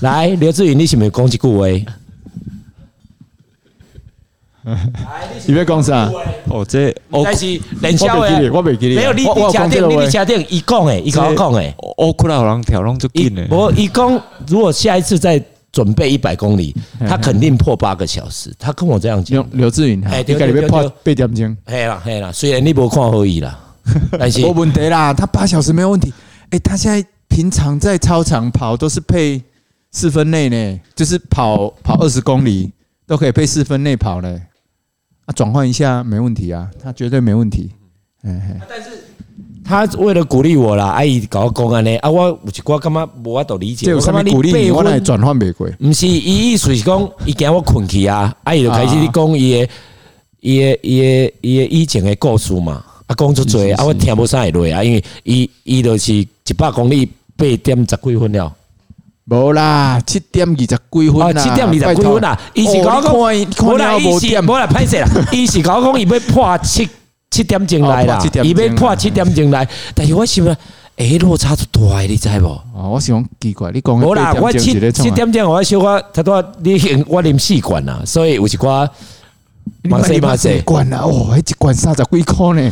[0.00, 1.66] 来，刘志云，你是不是讲一句话？
[5.46, 6.10] 你要讲啥？
[6.48, 13.46] 哦，这但是练消话，我没记得，没有你你家店，你家店，伊讲诶，伊跟我讲诶，我过来好人跳拢就紧诶。
[13.50, 15.42] 我伊讲，如果下一次再
[15.72, 16.74] 准备一百公里，
[17.08, 18.52] 他肯定破八个小时。
[18.58, 19.46] 他跟我这样讲。
[19.52, 21.56] 刘志云，哎，你该里面破八点钟。
[21.64, 23.58] 嘿啦嘿啦，虽然你无看好伊啦，
[24.18, 26.12] 但是没问题啦，他八小时没有问题。
[26.50, 29.40] 哎，他现在平常在操场跑都是配
[29.92, 32.70] 四分内呢，就是跑跑二十公里
[33.06, 34.42] 都可以配四分内跑嘞。
[35.32, 37.70] 转换一下没问题啊，他绝对没问题。
[38.22, 38.90] 嗯，但是
[39.64, 43.86] 他为了鼓励我啦，阿姨搞个公安呢啊，我有一寡干嘛无法度理解。
[43.86, 44.70] 这有什么鼓励你？
[44.70, 45.70] 我来转换玫瑰。
[45.72, 49.68] 不是，伊意思是讲，伊惊我困去啊，阿姨就开始你讲伊个
[50.40, 58.52] 伊个伊个伊个以前的故事嘛，啊讲出嘴啊，我听无啥会累啊，因为伊伊就是一百公里八点十几分了。
[59.30, 61.42] 无啦，七点二十几分啦。
[61.42, 62.38] 七点二十几分啦。
[62.52, 63.28] 伊是讲讲，无
[63.78, 65.08] 啦，伊是无啦，歹势啦。
[65.30, 66.88] 伊是讲讲，伊要破七
[67.30, 68.20] 七点钟来啦。
[68.42, 70.44] 伊要破七点钟来，但是我想
[70.96, 72.48] 诶，落差就大，你知无？
[72.74, 73.96] 哦，我想奇怪，你讲。
[73.96, 74.58] 无啦，我七
[74.90, 78.88] 七点钟我小可他多，你我啉四罐啦，所以有一寡。
[79.84, 82.70] 马西马西罐啦，哦，一罐三十几块呢。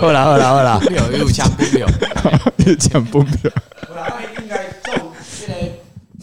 [0.00, 1.88] 好啦好啦好啦， 有有抢不了，
[2.66, 3.26] 有抢不了。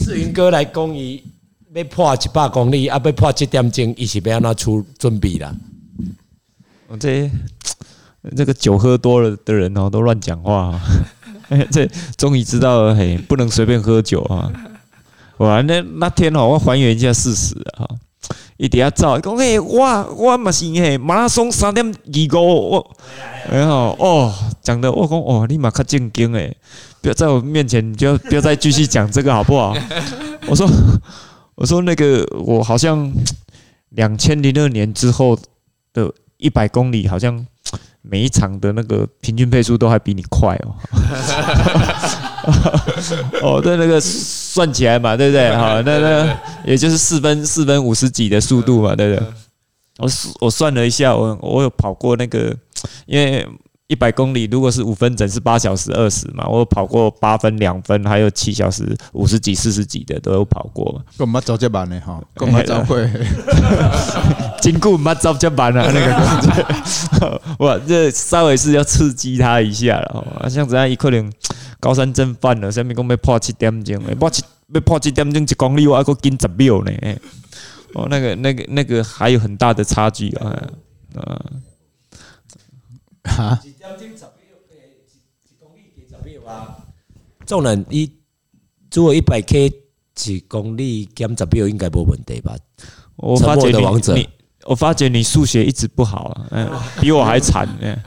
[0.07, 1.21] 志云哥来讲，伊
[1.73, 5.53] 要破一百公里，啊，要破七点钟，伊是要安怎出准备啦？
[6.87, 7.29] 我这
[8.33, 10.79] 这个酒喝多了的人哦，都乱讲话。
[11.69, 14.49] 这终于知道了，嘿，不能随便喝酒啊！
[15.39, 17.85] 哇，那那天哦，我还原一下事实啊，
[18.57, 22.97] 一定要照讲，嘿，我我嘛是嘿，马拉松三点二五，我
[23.51, 26.55] 然后哦，讲的我讲哦，你嘛较正经诶。
[26.99, 29.75] 不要在我面前，你就 不要再继续讲这个好不好？
[30.49, 30.67] 我说，
[31.55, 33.13] 我说那个，我好像
[33.89, 35.37] 两千零二年之后
[35.93, 37.45] 的一百公里，好像
[38.01, 40.75] 每一场的那个平均配速都还比你快哦。
[43.41, 45.55] 哦，对，那个算起来嘛，对不对？
[45.55, 49.27] 好，那那也就是四分四分五十几的速度嘛，对不对？
[49.99, 50.09] 我
[50.41, 52.55] 我算了一下，我我有跑过那个，
[53.05, 53.47] 因为。
[53.89, 56.45] 一百公里，如果是五分整是八小时二十嘛？
[56.45, 58.83] 我有跑过八分两分，还有七小时
[59.13, 61.01] 五十几、四十几的都有跑过嘛。
[61.15, 63.09] 够嘛早就办的哈，够嘛早会，
[64.59, 67.41] 经过嘛早就办了那个感觉。
[67.65, 70.49] 哇，这稍微是要刺激他一下了。
[70.49, 71.31] 像这样一可能
[71.79, 76.91] 高山症犯了，下面讲要破七点钟， 破七要破七点钟一公里，我还够跟十秒呢。
[77.93, 80.69] 哦，那个、那个、那个还有很大的差距啊！
[81.15, 81.45] 啊。
[83.23, 83.59] 哈？
[87.45, 88.11] 众人一
[88.93, 89.71] 如果一百 K
[90.13, 92.55] 几公里减十秒应该没问题吧？
[93.15, 93.69] 我发觉
[94.13, 94.27] 你，
[94.65, 97.97] 我发觉你数学一直不好啊，嗯，比我还惨呢。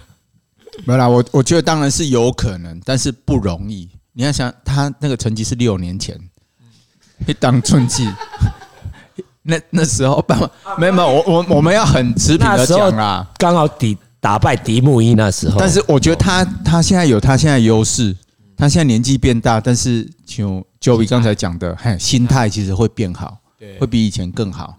[0.85, 3.89] 没有啦，我我觉得当然是有可能，但是不容易。
[4.13, 6.19] 你要想他那个成绩是六年前，
[7.27, 8.09] 一当春季，
[9.43, 10.25] 那那时候
[10.79, 13.97] 没有没有，我我我们要很持平的讲啦，刚好抵。
[14.23, 18.15] 打败迪木伊那时候，但是我觉得他他现在有他现在优势，
[18.55, 23.39] 他现在年纪变大，但是就就比刚才讲的，嘿，心态其实会变好，
[23.79, 24.77] 会比以前更好，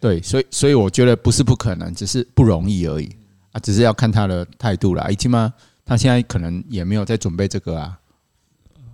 [0.00, 3.14] 对，所以所以我觉得不是不可能，只是不容易而已
[3.56, 5.10] 啊，只是要看他的态度了。
[5.14, 5.52] 起码
[5.84, 7.98] 他现在可能也没有在准备这个啊，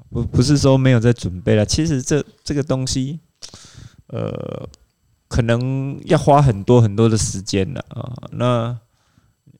[0.09, 3.19] 不不是说没有在准备了，其实这这个东西，
[4.07, 4.69] 呃，
[5.27, 8.79] 可能要花很多很多的时间了啊，那。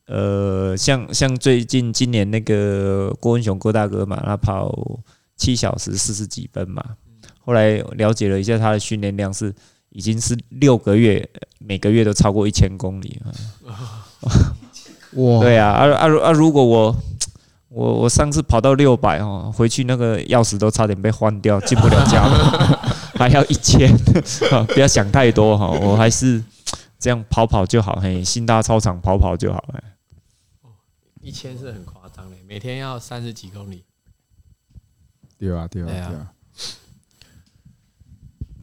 [0.05, 4.99] 呃，像像最近今年那个郭文雄郭大哥嘛，他跑
[5.37, 6.83] 七小时四十几分嘛。
[7.39, 9.55] 后来了解了一下他的训练量是
[9.91, 13.21] 已经是六个月每个月都超过一千公里
[15.15, 15.39] 哇！
[15.41, 16.31] 对啊，啊啊啊！
[16.31, 16.95] 如果我
[17.69, 22.39] 我我上次跑到六百哦，回去那个钥匙都差点被换掉，进不了家门，
[23.17, 23.95] 还要一千，
[24.73, 26.43] 不要想太多哈，我还是
[26.99, 29.63] 这样跑跑就好，嘿，新大操场跑跑就好，
[31.21, 33.83] 一千是很夸张的，每天要三十几公里。
[35.37, 36.31] 对啊，对啊，对啊，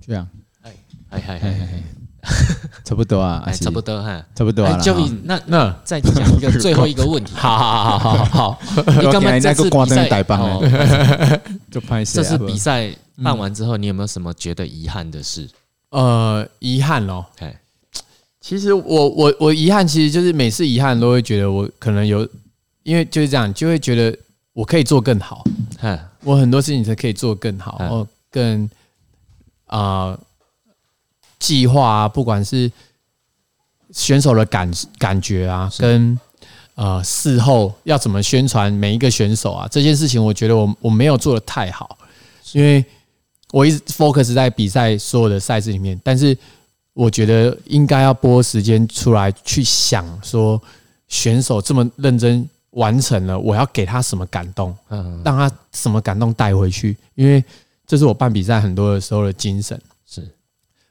[0.00, 0.28] 这样，
[0.62, 0.72] 哎
[1.10, 1.82] 哎哎哎，
[2.84, 4.78] 差不多啊，差不多哈，差不多啊。
[4.78, 8.60] 就那那再讲一个最后一个问题， 好好好好好好，
[9.00, 10.08] 你刚刚 这次比赛，
[11.70, 12.90] 就拍这次比赛
[13.22, 15.48] 办完之后，你有没有什么觉得遗憾的事？
[15.90, 17.58] 呃，遗憾咯，哎，
[18.40, 22.28] 其实我我我遗憾，其实就是每次遗憾都会觉得我可能有，
[22.82, 24.16] 因为就是这样，就会觉得
[24.52, 25.44] 我可以做更好，
[26.24, 28.68] 我很多事情才可以做更好，然后更
[29.66, 30.18] 啊
[31.40, 32.70] 计划啊，不管是
[33.90, 36.16] 选手的感感觉啊，跟
[36.76, 41.98] 呃事后要怎么宣传每一个选手啊，这件事情，我觉得我我没有做的太好，
[42.52, 42.84] 因为。
[43.52, 46.38] 我一直 focus 在比赛所有的赛事里面，但是
[46.92, 50.62] 我觉得应该要拨时间出来去想说，
[51.08, 55.20] 选手这么认真完成了，我要给他什么感动，嗯。
[55.24, 57.42] 让他什么感动带回去，因为
[57.88, 59.76] 这是我办比赛很多的时候的精神。
[60.06, 60.24] 是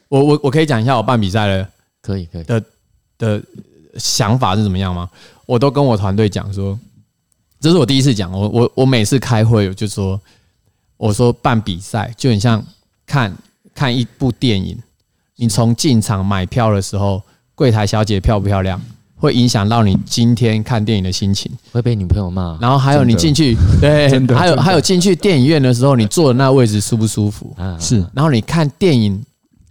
[0.10, 1.68] 我我我可以讲一下我办比赛的
[2.02, 2.64] 可以可以的
[3.18, 3.42] 的
[3.98, 5.10] 想法是怎么样吗？
[5.46, 6.78] 我都跟我团队讲说，
[7.62, 10.20] 这是我第一次讲，我我我每次开会我就说。
[11.00, 12.62] 我说办比赛就很像
[13.06, 13.34] 看
[13.74, 14.78] 看一部电影，
[15.38, 17.24] 你从进场买票的时候，
[17.56, 18.78] 柜台小姐漂不漂亮，
[19.16, 22.58] 会影响到你今天看电影的心情，会被女朋友骂。
[22.60, 27.56] 然后还有你进去，对，还有还有进去电影院的时候，你坐的那位置舒不舒服？
[27.80, 28.06] 是。
[28.14, 29.24] 然后你看电影，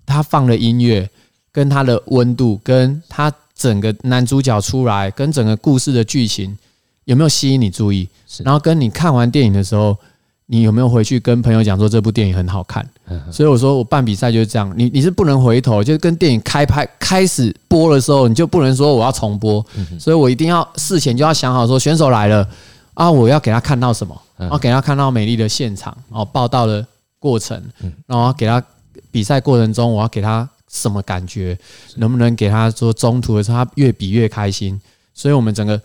[0.09, 1.09] 他放的音乐，
[1.53, 6.57] 跟他的温度，跟他整个男主角出来，跟整个故事的剧情
[7.05, 8.09] 有没有吸引你注意？
[8.45, 9.97] 然后跟你看完电影的时候。
[10.51, 12.83] 你有没有回去跟朋友讲说这部电影很好看？
[13.31, 19.63] 所以我说我办比赛就是这样，你你是不能回头，就是跟电影开拍开始播的时候，你就不能说我要重播，
[20.01, 22.49] 所以我一定要事前就要想好说选手来了
[22.95, 24.19] 啊，我要给他看到什么？
[24.39, 26.83] 然后给他看到美丽的现场哦，报道的
[27.19, 27.63] 过程，
[28.07, 28.65] 然后给他
[29.11, 31.59] 比赛过程中我要给他什么感觉？
[31.97, 34.81] 能不能给他说中途的时候他越比越开心？
[35.15, 35.81] 所以我们整个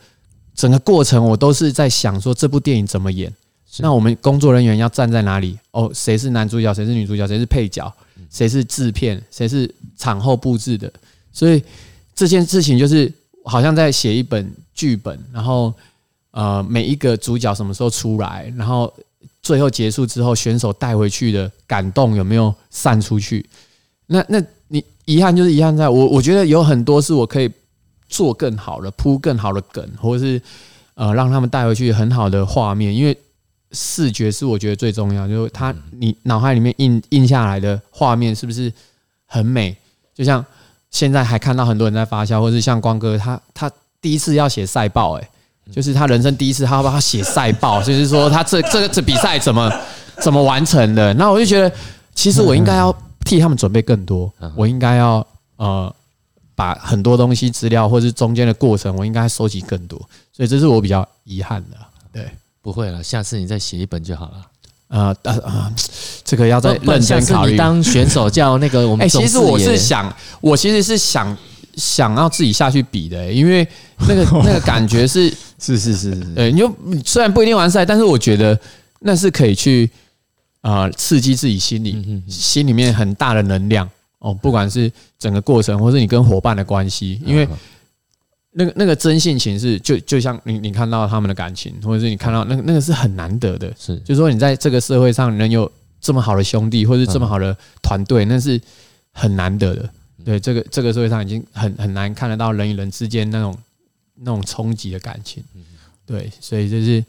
[0.56, 3.34] 整个过程我都是在想说这部电影怎么演。
[3.80, 5.58] 那我们工作人员要站在哪里？
[5.71, 6.71] 哦，谁是男主角？
[6.71, 7.26] 谁是女主角？
[7.28, 7.91] 谁是配角？
[8.30, 9.19] 谁是制片？
[9.32, 10.91] 谁是场后布置的？
[11.32, 11.63] 所以
[12.13, 13.12] 这件事情就是
[13.45, 15.73] 好像在写一本剧本，然后
[16.30, 18.93] 呃，每一个主角什么时候出来，然后
[19.41, 23.45] 最后结束之后，选手带回去的感动有没有散出去？
[24.07, 27.51] 那那你遗憾就是遗憾在我，我觉得有很多是我可以
[28.07, 30.41] 做更好的，铺更好的梗，或者是
[30.95, 33.17] 呃，让他们带回去很好的画面，因为。
[33.75, 38.71] 视觉是我觉得最重要，就是他你脑海里面印印下来的画面是不是
[39.25, 39.75] 很美？
[40.13, 40.45] 就像
[40.91, 45.27] 现在还看到很多人在发笑，或是像光哥他他第一次要写赛报，哎，
[45.71, 49.71] 就是他人生第一次，他要帮他写赛报， 就是说他这这个这比赛怎么
[50.21, 51.13] 怎么完成的？
[51.13, 51.71] 那我就觉得，
[52.13, 55.26] 其实我应该要替他们准备更多，我应该要
[55.58, 55.93] 呃
[56.56, 59.97] 把很多东西资料或是中间的过程，我应该收集更多，
[60.36, 61.78] 所以这是我比较遗憾的，
[62.12, 62.28] 对。
[62.63, 64.36] 不会了，下次你再写一本就好了。
[64.88, 65.73] 呃呃呃，
[66.23, 67.52] 这个要再认真考虑。
[67.52, 71.38] 你当选手叫那个我们，哎，其实我是想，我其实是想
[71.76, 73.67] 想要自己下去比的，因为
[74.08, 75.30] 那个那个感觉是
[75.63, 78.60] 是是是是，对，你就虽然不一定完赛，但是我觉得
[78.99, 79.89] 那是可以去
[80.62, 87.47] 啊刺激自己心里心里面很大的能量哦，不管是整个过程，或是你跟伙伴的关系，因为。
[88.56, 93.97] 那个那个真性情是就就像你你看到他们的感情，或者是你看到那个那个是很难得的，是。
[94.02, 95.67] 就是说你在这个社会上能有
[95.99, 98.62] 这么好的兄弟，或者这么好的团队，那是
[99.12, 99.89] 很难得的。
[100.23, 103.58] 对，这个这个社会上已经很很难看得到人与人之间那种
[104.15, 105.43] 那种冲击的感情。
[106.06, 107.04] 对，所以就是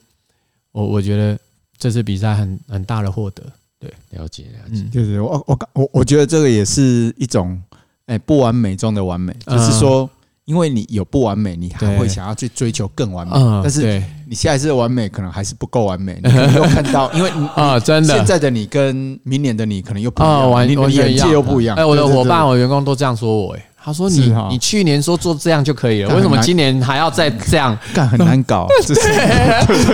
[0.72, 1.38] 我我觉得
[1.76, 3.42] 这次比赛很很大的获得。
[3.78, 4.84] 对，了解了解。
[4.92, 7.60] 就是我我我我觉得这个也是一种
[8.06, 10.08] 哎不完美中的完美，就是说。
[10.46, 13.32] 因为你有不完美，你还会想要去追求更完美。
[13.62, 16.20] 但是你下一次的完美可能还是不够完美。
[16.22, 21.74] 你可能又看到， 因为啊，真的，现在的你跟明年的你可能又不一样，你的眼界又不一样。
[21.74, 23.54] 哎，我的伙伴、我员工都这样说我。
[23.54, 23.66] 哎。
[23.84, 27.76] 他说你：“你你去年说做这样就可以了，为什么今年还要再这样？
[27.92, 28.66] 干很难搞。”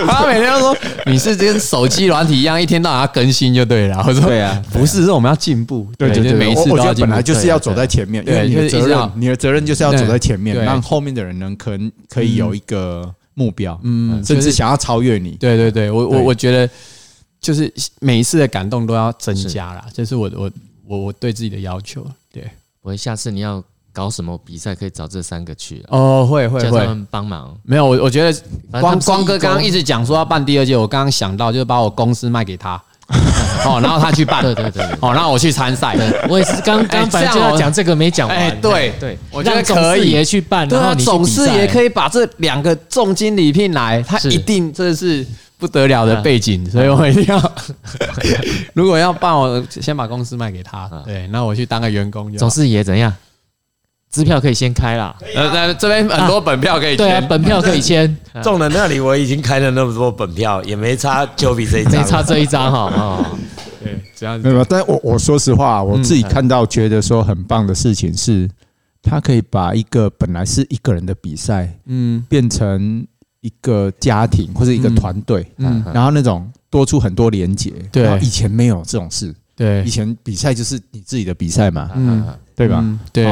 [0.07, 5.91] 他每天都说：“你是跟手机软体一样，一天到晚要更新就对了。”我说：“对啊，不是，是我们要进步。
[5.97, 7.09] 对对对，每一次都要进步。
[7.09, 15.31] 本来就是要走在前面，因为你的责任，你的责任就是要走在前面，让后面的人能可能可以有一个目标，嗯，甚至想要超越你。
[15.31, 16.69] 对对对，我我我觉得
[17.41, 20.49] 就是每一次的感动都要增加啦，这是我我
[20.87, 22.07] 我我对自己的要求。
[22.31, 22.49] 对，
[22.81, 23.61] 我下次你要。
[23.93, 26.87] 搞什么比赛可以找这三个去哦，会会会。
[27.09, 27.55] 帮忙。
[27.63, 28.41] 没有，我我觉得
[28.79, 32.81] 光光哥刚刚一直讲说要办第二届，我刚刚想到就是把我公司卖给他，
[33.65, 35.95] 哦，然后他去办，对对对，哦，然后我去参赛，
[36.29, 38.93] 我也是刚刚本来就要讲这个没讲完，哎，对。
[38.99, 40.11] 对，我觉得可以。
[40.11, 45.25] 也去办，然后你总是也可以把这两个重金礼聘来，他一定这是
[45.57, 47.51] 不得了的背景，所以我一定要，
[48.73, 53.13] 如果要办，我先把公司卖给他，对，那我去当个员工，总是爷怎样？
[54.11, 58.17] 支票可以先开啦，呃，那这边很多本票可以签，对啊，本票可以签。
[58.43, 62.79] 中了那里我已经开了那么多本票，也没差，就比这一张，没差这一张哈。
[62.93, 63.31] 啊，
[63.81, 64.45] 对，这样子。
[64.45, 68.49] 没有，但我我说实话，我自己看到觉得说很棒的事情是，
[69.01, 73.07] 他可以把一个本来是一个人的比赛，嗯，变成
[73.39, 77.71] 一个家庭或者一个团队，嗯，然后那种多出很多连结。
[77.93, 82.83] 对，以前没有这种事，对，以前比赛就是你自己的比赛嘛，嗯，对吧？
[83.13, 83.25] 对。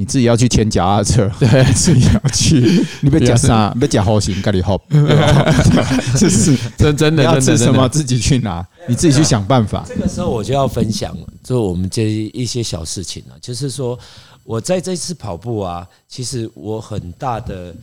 [0.00, 2.58] 你自己要去牵脚踏车， 对，自己要去。
[3.04, 4.80] 你别讲啥，别讲好心，跟你好，
[6.16, 7.22] 这是真真的。
[7.22, 9.84] 要吃什么自己去拿，你自己去想办法。
[9.86, 13.34] 这个时候我就要分享，就我们这一些小事情了。
[13.42, 13.98] 就是说，
[14.42, 17.74] 我在这次跑步啊，其实我很大的、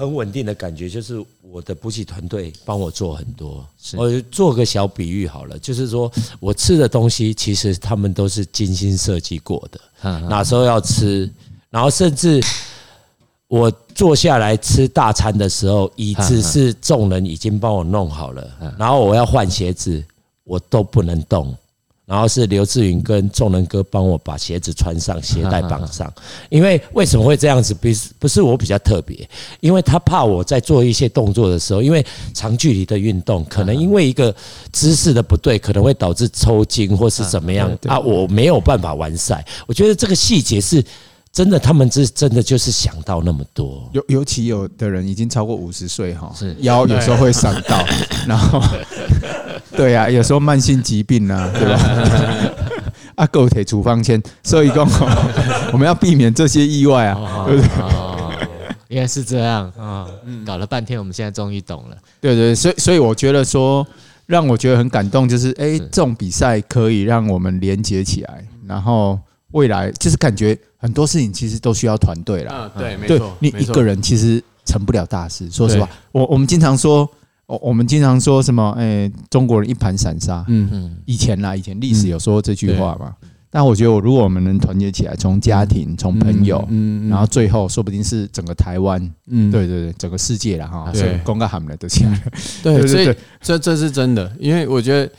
[0.00, 3.62] 很稳定的感觉，就是我的补给团队帮我做很多。
[3.98, 9.78] 我做个小比喻好了，就是说我吃的东西，其实他们都是精心设计过的。
[10.30, 11.30] 哪时候要吃，
[11.68, 12.40] 然后甚至
[13.46, 20.02] 我坐下来吃大餐的时候，椅子是众人已经帮我弄好了，然后我要换鞋子，
[20.44, 21.54] 我都不能动。
[22.10, 26.12] 然后是刘志云跟众人哥帮我把鞋子穿上，鞋带绑上。
[26.48, 27.72] 因为为什么会这样子？
[27.72, 29.16] 不是不是我比较特别，
[29.60, 32.04] 因为他怕我在做一些动作的时候，因为
[32.34, 34.34] 长距离的运动，可能因为一个
[34.72, 39.46] 姿势的不对，可能会导致抽筋或是怎么样啊，我没有办法完赛。
[39.68, 40.84] 我觉得这个细节是
[41.32, 43.88] 真的，他们是真的就是想到那么多。
[43.92, 47.84] 尤尤其有的人已经超过五十岁哈，腰有时候会闪到，
[48.26, 48.60] 然后。
[49.76, 51.80] 对呀、啊，有时候慢性疾病啊， 对吧？
[53.14, 54.86] 啊，够铁处方签，所以讲
[55.72, 57.70] 我们要避免这些意外啊，对不对？
[58.88, 60.06] 原来是这样啊，
[60.44, 61.96] 搞了半天，我们现在终于懂了。
[62.20, 63.86] 对对，所以所以我觉得说，
[64.26, 69.18] 让我觉得很感动，就是哎，这种比赛可以让我们连接起来，然后
[69.52, 72.70] 未来就是感觉很多事情其实都需要团队啦。
[72.74, 75.50] 嗯，对，没错，你一个人其实成不了大事。
[75.50, 77.08] 说实话，我我们经常说。
[77.50, 78.70] 我我们经常说什么？
[78.78, 80.44] 哎，中国人一盘散沙。
[80.46, 83.12] 嗯嗯，以前啦，以前历史有说这句话嘛。
[83.50, 90.92] 但我觉得，我如果我们能团结起来，从家庭，从朋友，嗯，然后最后说不定是整个台湾，嗯，对对对，整个世界了哈。
[90.94, 92.20] 所以公告喊了都起来了。
[92.62, 95.12] 对，所以这这是真的，因为我觉得，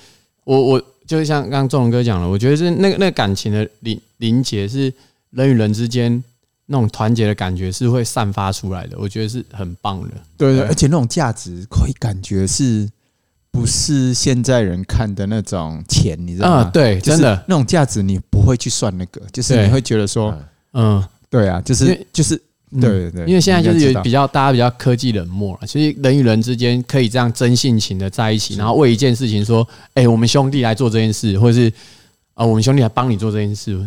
[0.45, 0.81] 我我
[1.19, 4.93] 就像刚刚仲龙哥讲了，我觉得是那个那个感情的凝凝结，是
[5.31, 6.23] 人与人之间。
[6.67, 10.07] 那种团结的感觉是会散发出来的，我觉得是很棒的。
[10.37, 12.89] 对对，而且那种价值可以感觉是
[13.51, 16.71] 不是现在人看的那种钱，你知道吗？
[16.71, 20.33] 对，真的那种价值你不会去算那个，就是你会觉得说，
[20.71, 22.41] 嗯，对啊，就是就是
[22.79, 31.71] 对对对，因为现在就是有比较大家比较科技冷漠了，其实人与人之间可以这样真性情的在一起，然后为一件事情说，哎，我们兄弟来做这件事，或者是
[32.33, 33.77] 啊，我们兄弟来帮你做这件事，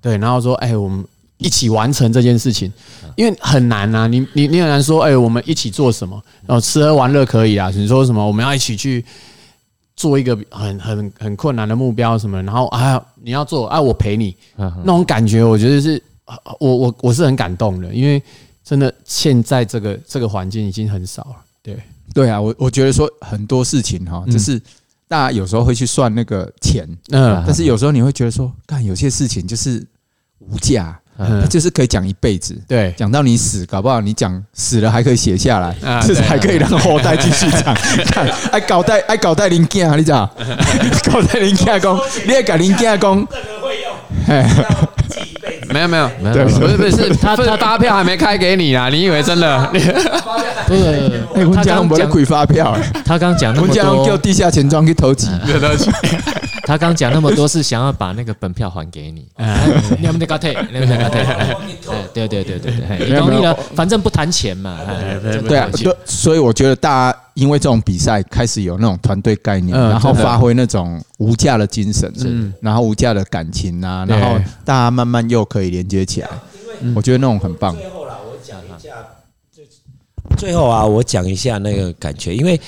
[0.00, 1.04] 对，然后说，哎，我们。
[1.42, 2.70] 一起完成这件事情，
[3.16, 4.06] 因为很难啊！
[4.06, 6.22] 你你你很难说，哎，我们一起做什么？
[6.46, 7.72] 然后吃喝玩乐可以啊。
[7.74, 8.22] 你说什么？
[8.22, 9.02] 我们要一起去
[9.96, 12.42] 做一个很很很困难的目标什么？
[12.42, 14.36] 然后啊，你要做啊，我陪你。
[14.54, 16.02] 那种感觉，我觉得是，
[16.58, 18.22] 我我我是很感动的，因为
[18.64, 21.36] 真的现在这个这个环境已经很少了。
[21.62, 21.76] 对
[22.14, 24.60] 对啊，我我觉得说很多事情哈，就是
[25.08, 29.86] 大家有时候会去算那个钱，嗯，但是有时候你会觉得说，干有些事情就是
[30.38, 30.98] 无价。
[31.22, 37.74] 嗯，就是可以讲一辈子，对，讲到你死，搞不好你讲死了还可以写下来，就是还可以让后代继续讲。
[38.10, 40.26] 看，爱搞代爱搞代零件啊，你 讲？
[41.12, 43.28] 搞代零件工，你也搞零件工，
[44.26, 44.34] 这
[45.72, 45.80] 个会用。
[45.80, 48.88] 没有没有，不是 不是，他他发票还没开给你啊？
[48.88, 49.66] 你以为真的？
[50.66, 51.22] 不是，
[51.54, 55.28] 他刚刚讲发票，他刚讲那么多，叫地下钱庄去投机。
[56.66, 59.26] 他刚讲那么多是想要把那个本票还给你，
[59.98, 61.26] 你们得搞退，你们得搞退。
[62.14, 64.78] 对对对对对，你同意了，反正不谈钱嘛。
[65.48, 72.12] 对啊，对，所以我觉得大家因为这种比赛开始有那种团队概念，然后发挥那种无价的精神，
[72.60, 76.28] 然后无价的感情啊，然后大家慢慢又可以连接起来。
[76.94, 77.74] 我觉得那种很棒。
[77.76, 78.90] 最后啦，我讲一下，
[79.50, 79.66] 最
[80.36, 82.60] 最后啊，我讲一下那个感觉，因为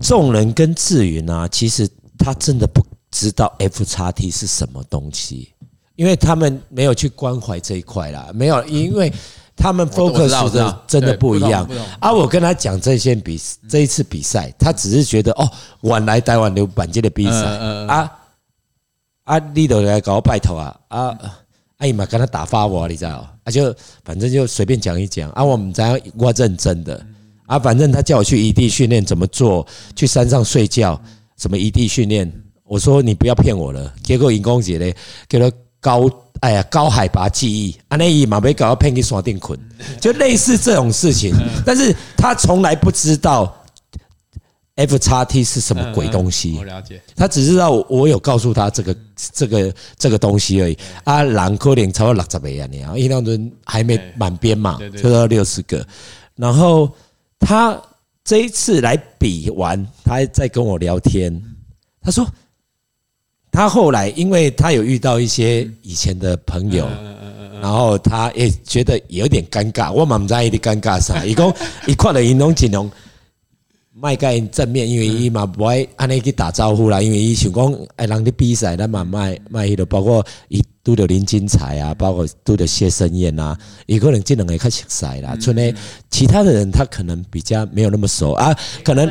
[0.00, 1.88] 众人跟志云啊，其实
[2.18, 2.84] 他真的不。
[3.16, 5.52] 知道 F 叉 T 是什么东西，
[5.94, 9.12] 因为他们没有去关怀这一块啦，没有，因为
[9.56, 11.68] 他们 focus 的真的不一样。
[12.00, 15.50] 啊，我跟他讲这些比这一次比赛，他只是觉得哦，
[15.82, 17.36] 晚来台湾留板机的比赛
[17.86, 18.12] 啊，
[19.24, 21.18] 啊，你都来搞我拜托啊啊！
[21.78, 23.28] 哎呀妈跟他打发我，你知道？
[23.44, 23.74] 啊，就
[24.04, 27.04] 反正就随便讲一讲啊，我们咱我认真的
[27.46, 30.98] 啊，反正他叫我去异地训练怎么做，去山上睡觉，
[31.36, 32.32] 什么异地训练，
[32.64, 33.92] 我说你不要骗我了。
[34.02, 34.92] 结果尹公姐呢，
[35.28, 35.50] 给了
[35.84, 36.10] 高
[36.40, 39.58] 哎呀高海拔记忆，阿那姨嘛没搞到骗去山顶困，
[40.00, 41.34] 就类似这种事情，
[41.66, 43.54] 但是他从来不知道。
[44.76, 46.56] F 叉 T 是什么鬼东西？
[46.58, 48.96] 我了解，他只知道我有告诉他这个
[49.32, 50.76] 这个这个东西而已。
[51.04, 55.86] 啊，兰科林超过六十个啊，你啊，一两轮还没满编嘛，就到六十个。
[56.34, 56.90] 然后
[57.38, 57.80] 他
[58.24, 61.40] 这一次来比完，他还在跟我聊天。
[62.02, 62.26] 他说
[63.54, 66.88] 他后来因为他有遇到一些以前的朋友，
[67.62, 69.92] 然后他也觉得有点尴尬。
[69.92, 71.22] 我蛮在意的尴尬啥？
[71.24, 71.54] 一共
[71.86, 72.90] 一块的银龙锦龙。
[73.96, 85.36] 迈盖正面，因为伊嘛不爱安尼去打招呼啦，因为伊想讲哎，人的比赛，咱嘛卖卖迄个，包括伊拄着林金彩啊，包括拄着谢生燕呐，伊可能这两个较熟悉啦。
[85.40, 85.72] 村内
[86.10, 88.52] 其他的人，他可能比较没有那么熟啊，
[88.82, 89.08] 可能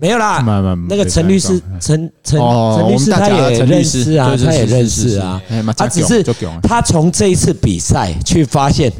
[0.00, 0.42] 没有啦。
[0.88, 5.40] 那个陈律师，陈陈陈律师他也认识啊，他也认识啊。
[5.76, 6.24] 他只是
[6.62, 8.90] 他从这一次比赛去发现，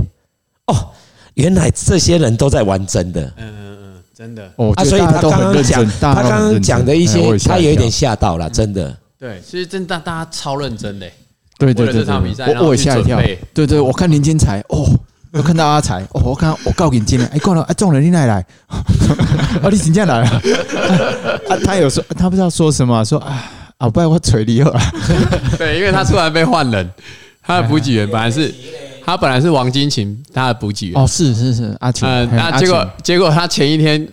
[0.66, 0.88] 哦，
[1.34, 3.22] 原来这些人都在玩真的。
[3.36, 8.94] 嗯嗯嗯真的哦，啊，所以他刚刚讲，他刚刚讲的一些，他有一点吓到了，真的。
[9.18, 11.06] 对，其实真的大家超认真的。
[11.58, 13.18] 对对对，我我也吓一跳。
[13.54, 14.86] 对对，我看林金才，哦，
[15.32, 18.44] 我看到阿才，哦，我看我告眼睛了，哎，过了，哎，众人你来来？
[19.62, 20.26] 哦，你请假来了。
[21.48, 24.76] 啊，他有说，他不知道说什么，说啊啊，不然我捶你了。
[25.56, 26.90] 对，因为他突然被换人，
[27.42, 28.52] 他的补给员本来是。
[29.02, 31.02] 他本来是王金琴，他的补给员。
[31.02, 32.06] 哦，是是是，阿琴。
[32.06, 34.06] 嗯，那结果结果他前一天，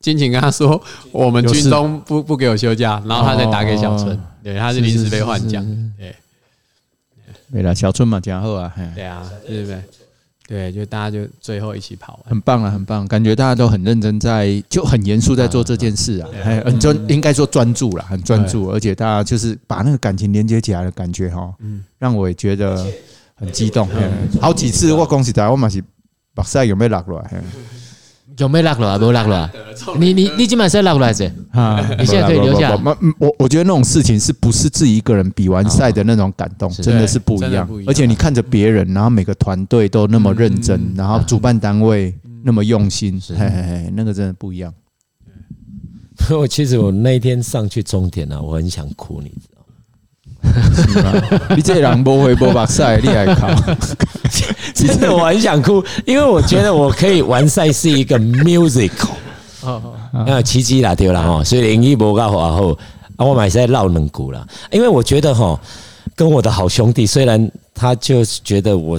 [0.00, 0.78] 金琴跟他说，
[1.10, 5.64] 我们军中不不给我休假，然后他再打给小春，对，他是临时被换将。
[5.96, 6.14] 对，
[7.46, 8.70] 没了，小春嘛，讲好啊。
[8.94, 9.80] 对啊，对不对？
[10.52, 16.28] 对，就大家就最后一起跑，很棒啊，很棒，感觉大家都很认真，在就很严肃在做这件事啊，
[16.64, 22.86] 很专，应该说专注了，很专注，而且大家就是把那个感情连接起来的感觉哈，嗯，让我也觉得。
[23.34, 23.88] 很激动，
[24.40, 25.82] 好几次我恭喜大家，我马是
[26.32, 27.24] 把赛有没有落落
[28.48, 28.98] 没有落落来？
[28.98, 29.50] 没落落啊。
[29.98, 31.30] 你你你今晚是落来着？
[31.50, 32.78] 啊，你现在可以留下。
[33.18, 37.68] 我我觉得那种事情是不是自己一个人比完赛的那种感动，真的是不一样。
[37.86, 42.14] 而且你看着别人，然后每个团队都那么认真，然后主办单位
[42.44, 44.72] 那么用心，嘿嘿嘿，那个真的不一样。
[46.30, 49.32] 我其实我那天上去终点呢，我很想哭，你。
[51.56, 53.48] 你这人不会不把赛，你还考？
[54.74, 59.10] 其实我很想哭，因为我觉得我可以完赛是一个 musical。
[60.12, 62.38] 啊，奇迹啦，对啦哈，所以林一博搞好，
[63.16, 64.44] 啊，我买在绕冷股了。
[64.70, 65.58] 因为我觉得哈，
[66.16, 68.98] 跟我的好兄弟，虽然他就觉得我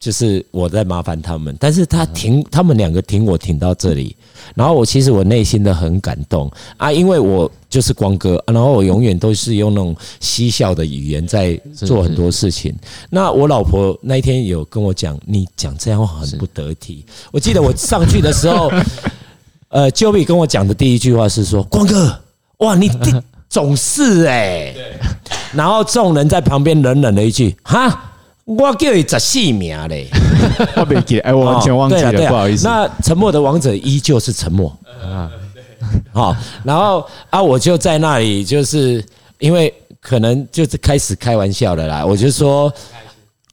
[0.00, 4.16] 就是我在麻烦他们，但是他挺他们两个挺我挺到这里。
[4.54, 12.74] 然后我其实我内心的很感动啊，因为我就是光哥，然后我永远都是用那种嬉笑的语言在做很多事情。
[13.10, 17.04] 那我老婆那一天有跟我讲，你讲这样话很不得体。
[17.30, 18.72] 我记得我上去的时候，
[19.68, 22.18] 呃，Joey 跟我讲的第一句话是说：“光哥，
[22.60, 22.90] 哇，你
[23.50, 24.74] 总是哎。”
[25.52, 28.04] 然后众人在旁边冷冷的一句：“哈。”
[28.44, 30.08] 我叫你十四名嘞，
[30.74, 32.66] 我没记，哎，我完全忘记了，不好意思。
[32.66, 34.76] 那沉默的王者依旧是沉默。
[35.00, 35.30] 啊，
[36.12, 39.04] 好，然后啊，我就在那里，就是
[39.38, 42.72] 因为可能就是开始开玩笑的啦，我就说，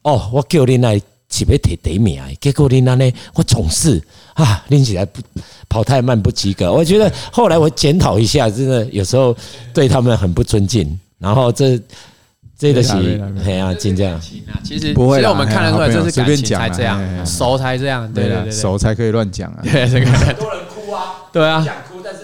[0.01, 4.01] 哦，我叫你那起别提第一名，结果你那呢，我总是
[4.33, 5.21] 啊练起来不
[5.69, 9.35] 跑太慢不及格，我觉得后来我检讨一下，真的有时候
[9.73, 11.79] 对他们很不尊敬，然后这。
[12.57, 12.93] 这个是
[13.43, 14.19] 对啊，真这样。
[14.63, 18.11] 其实不会，其实我们看得出来，就是感情才这样，熟才这样。
[18.11, 19.59] 对对对，熟才可以乱讲啊。
[19.63, 21.29] 对，这个很多人哭啊。
[21.31, 21.63] 对啊。
[21.63, 22.21] 想哭，但是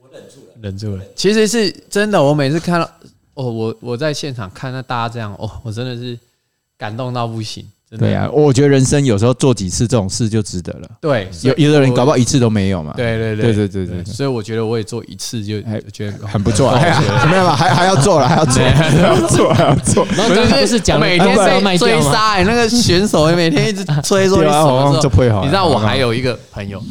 [0.00, 0.52] 我忍住了。
[0.62, 1.04] 忍住了。
[1.14, 2.90] 其实是真的，我每次看到
[3.34, 6.18] 哦，我我在现场看到大家这样，哦，我真的是
[6.78, 7.66] 感动到不行。
[7.96, 10.90] 对啊，我觉得人生有时候做几次这种事就值得了。
[11.00, 12.92] 对，有有的人搞不好一次都没有嘛。
[12.96, 16.72] 对对对对对对，所以我觉得我也做一次就还觉得很不错。
[17.30, 20.04] 没有嘛，还还要做了，还要做， 还要做，还要做。
[20.16, 25.42] 然后就是讲每天在追杀，那个选手每天一直追说 你什么时候？
[25.44, 26.82] 你知道我还有一个朋友，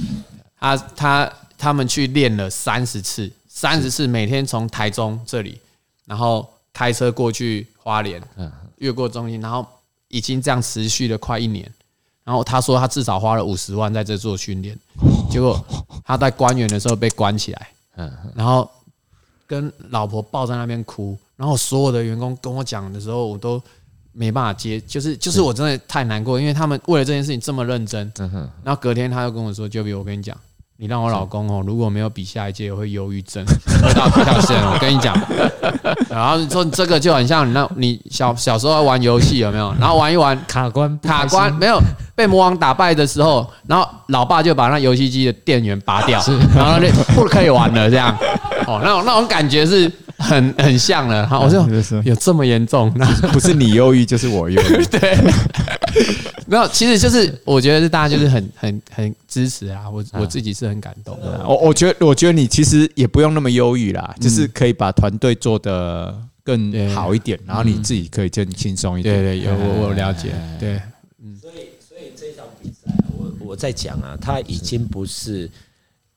[0.58, 5.60] 他他他们去练了三十次，三十次每天从台中这里，
[6.06, 8.22] 然后开车过去花莲，
[8.78, 9.68] 越过中心，然后。
[10.14, 11.68] 已经这样持续了快一年，
[12.24, 14.78] 然后他说他至少花了五十万在这做训练，
[15.28, 15.60] 结果
[16.06, 18.70] 他在关员的时候被关起来，嗯，然后
[19.48, 23.60] 跟老婆抱在那边哭，然后所有的员工跟我讲的时候，我都
[24.12, 28.12] 没办法接，就是就是我真的太难过，因为他们为了这件事情这么认真，
[28.64, 30.38] 然后隔天他又跟我说，Jovi，我跟你讲。
[30.78, 33.46] 你让我老公哦，如果没有比下一届，我会忧郁症，
[33.82, 34.58] 回到不跳线。
[34.66, 35.16] 我跟你讲，
[36.10, 39.74] 然后说这个就很像你那，你小小时候玩游戏有没有？
[39.80, 41.80] 然后玩一玩卡关，卡关没有
[42.16, 46.20] 被魔王打败的时候，然后老爸就把那游戏机的电源拔掉，
[46.56, 48.10] 然后那 不可以玩了，这样
[48.66, 49.90] 哦，那种那种感觉是
[50.24, 51.28] 很很像了。
[51.28, 51.68] 好，我说
[52.04, 52.92] 有这么严重？
[52.96, 54.86] 那不是你忧郁，就是我忧郁。
[54.90, 55.18] 对。
[56.48, 61.44] 没有，其实就是我觉得是大家就是很很很支持啊，我我自己是很感动的。
[61.48, 69.16] 我我觉得我觉得你其实也不用那么忧郁啦，就是可以把团队做得更好一点，然后你自己可以更轻松一点。
[69.16, 70.32] 对对，有我我了解。
[70.60, 70.82] 对，
[71.24, 75.50] 嗯，所以所以这场比赛，我我在讲啊，它已经不是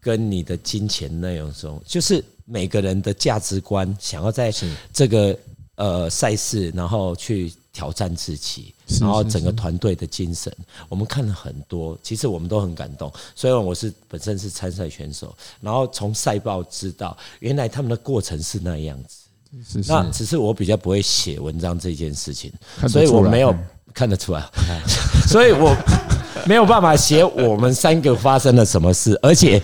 [0.01, 4.51] 跟你的金钱内容中，就是每个人的价值观，想要在
[4.93, 5.39] 这个
[5.75, 7.53] 呃赛事，然后去。
[7.77, 10.51] 挑战自己，然后整个团队的精神，
[10.89, 13.13] 我们看了很多，其实我们都很感动。
[13.35, 19.83] 虽然我是本身是参赛选手，然后从赛报知道，原来他们的过程是那样子。
[19.87, 22.51] 那只是我比较不会写文章这件事情，
[22.89, 23.55] 所以我没有
[23.93, 24.43] 看得出来，
[25.29, 25.77] 所以我
[26.47, 29.19] 没有办法写我们三个发生了什么事。
[29.21, 29.63] 而且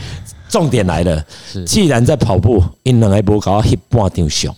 [0.52, 1.24] 重点来了，
[1.66, 4.54] 既然在跑步，因两个无搞我翕半张相，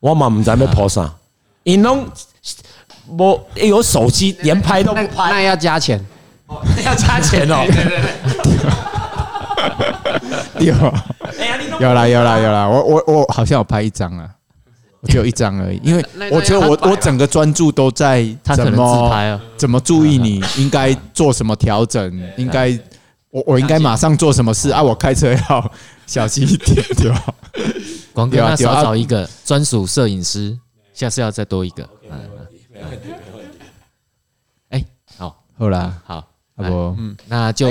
[0.00, 1.10] 我嘛唔知要跑啥，
[1.62, 2.06] 因拢。
[3.18, 6.02] 我有手机，连拍都不拍，那要加钱，
[6.82, 7.62] 要加钱哦。
[10.58, 10.72] 有，
[11.80, 14.26] 有啦有啦有啦，我我我好像有拍一张啊，
[15.02, 22.70] 我只有一张而已，因为我觉得我我整个专注都在怎么怎么注意你 应该做什么调整，应该
[23.34, 24.70] 我我应该马上做什么事？
[24.70, 24.80] 啊？
[24.80, 25.72] 我开车要
[26.06, 27.34] 小心一点，对吧？
[28.12, 30.56] 光哥，那少找一个专属摄影师，
[30.92, 31.82] 下次要再多一个。
[32.08, 32.16] 嗯，
[32.72, 33.58] 没问题，没问题。
[34.68, 34.84] 哎，
[35.16, 36.20] 好，好啦，好，
[36.56, 37.66] 好不，嗯，那就，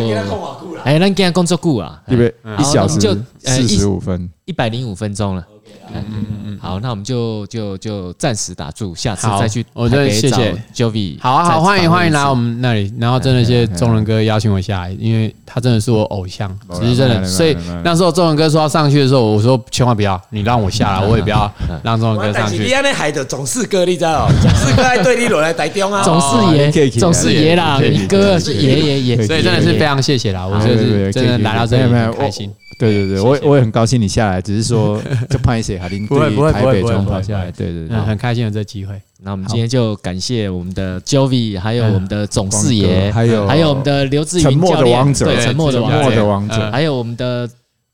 [0.84, 2.36] 哎，那今天工作够啊，对不对？
[2.60, 5.48] 一小时就四十五分，一百零五分钟了。
[5.94, 9.66] 嗯嗯嗯，好，那我们就就就暂时打住，下次再去。
[9.74, 10.56] 我就谢谢。
[10.74, 21.52] Jovi，好啊好，欢迎欢迎来我们那里，然后真的谢谢中伦哥邀请我下来，因为他真的是我偶像，其实真的，所以那时候中文哥说要上去的时候，我说千万不要，你让我下来，我也不要
[21.84, 22.58] 让中文哥上去。
[22.58, 24.28] 你安尼海的总是哥，你知道？
[24.42, 32.52] 总是哥来对你落来台中啊，总是爷，总是爷啦，你哥是爷爷爷，所以真的是非常谢谢啦，我就是真的来到这里很开心。
[32.78, 38.94] 对对对，我也我也很高兴你下来，只是说 就拍一些哈，林对台北中跑下来，对对对，很开心有这机会。
[39.26, 47.50] 那我们今天就感谢我们的 Jovi，还有我们的总四爷，还有还有我们的刘志云教练，对，沉默的王者，沉默的王者，还有我们的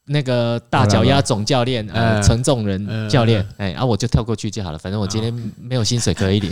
[0.07, 6.49] 那个大脚丫总教练，呃，承重人教练，哎，啊，我就跳过去就好了，反正我今天没有薪水可以领，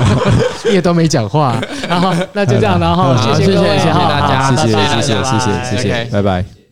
[0.72, 1.60] 也都没讲话。
[1.86, 6.65] 然后那就这样，然后谢谢谢谢大家，谢谢谢谢谢谢谢谢，拜拜。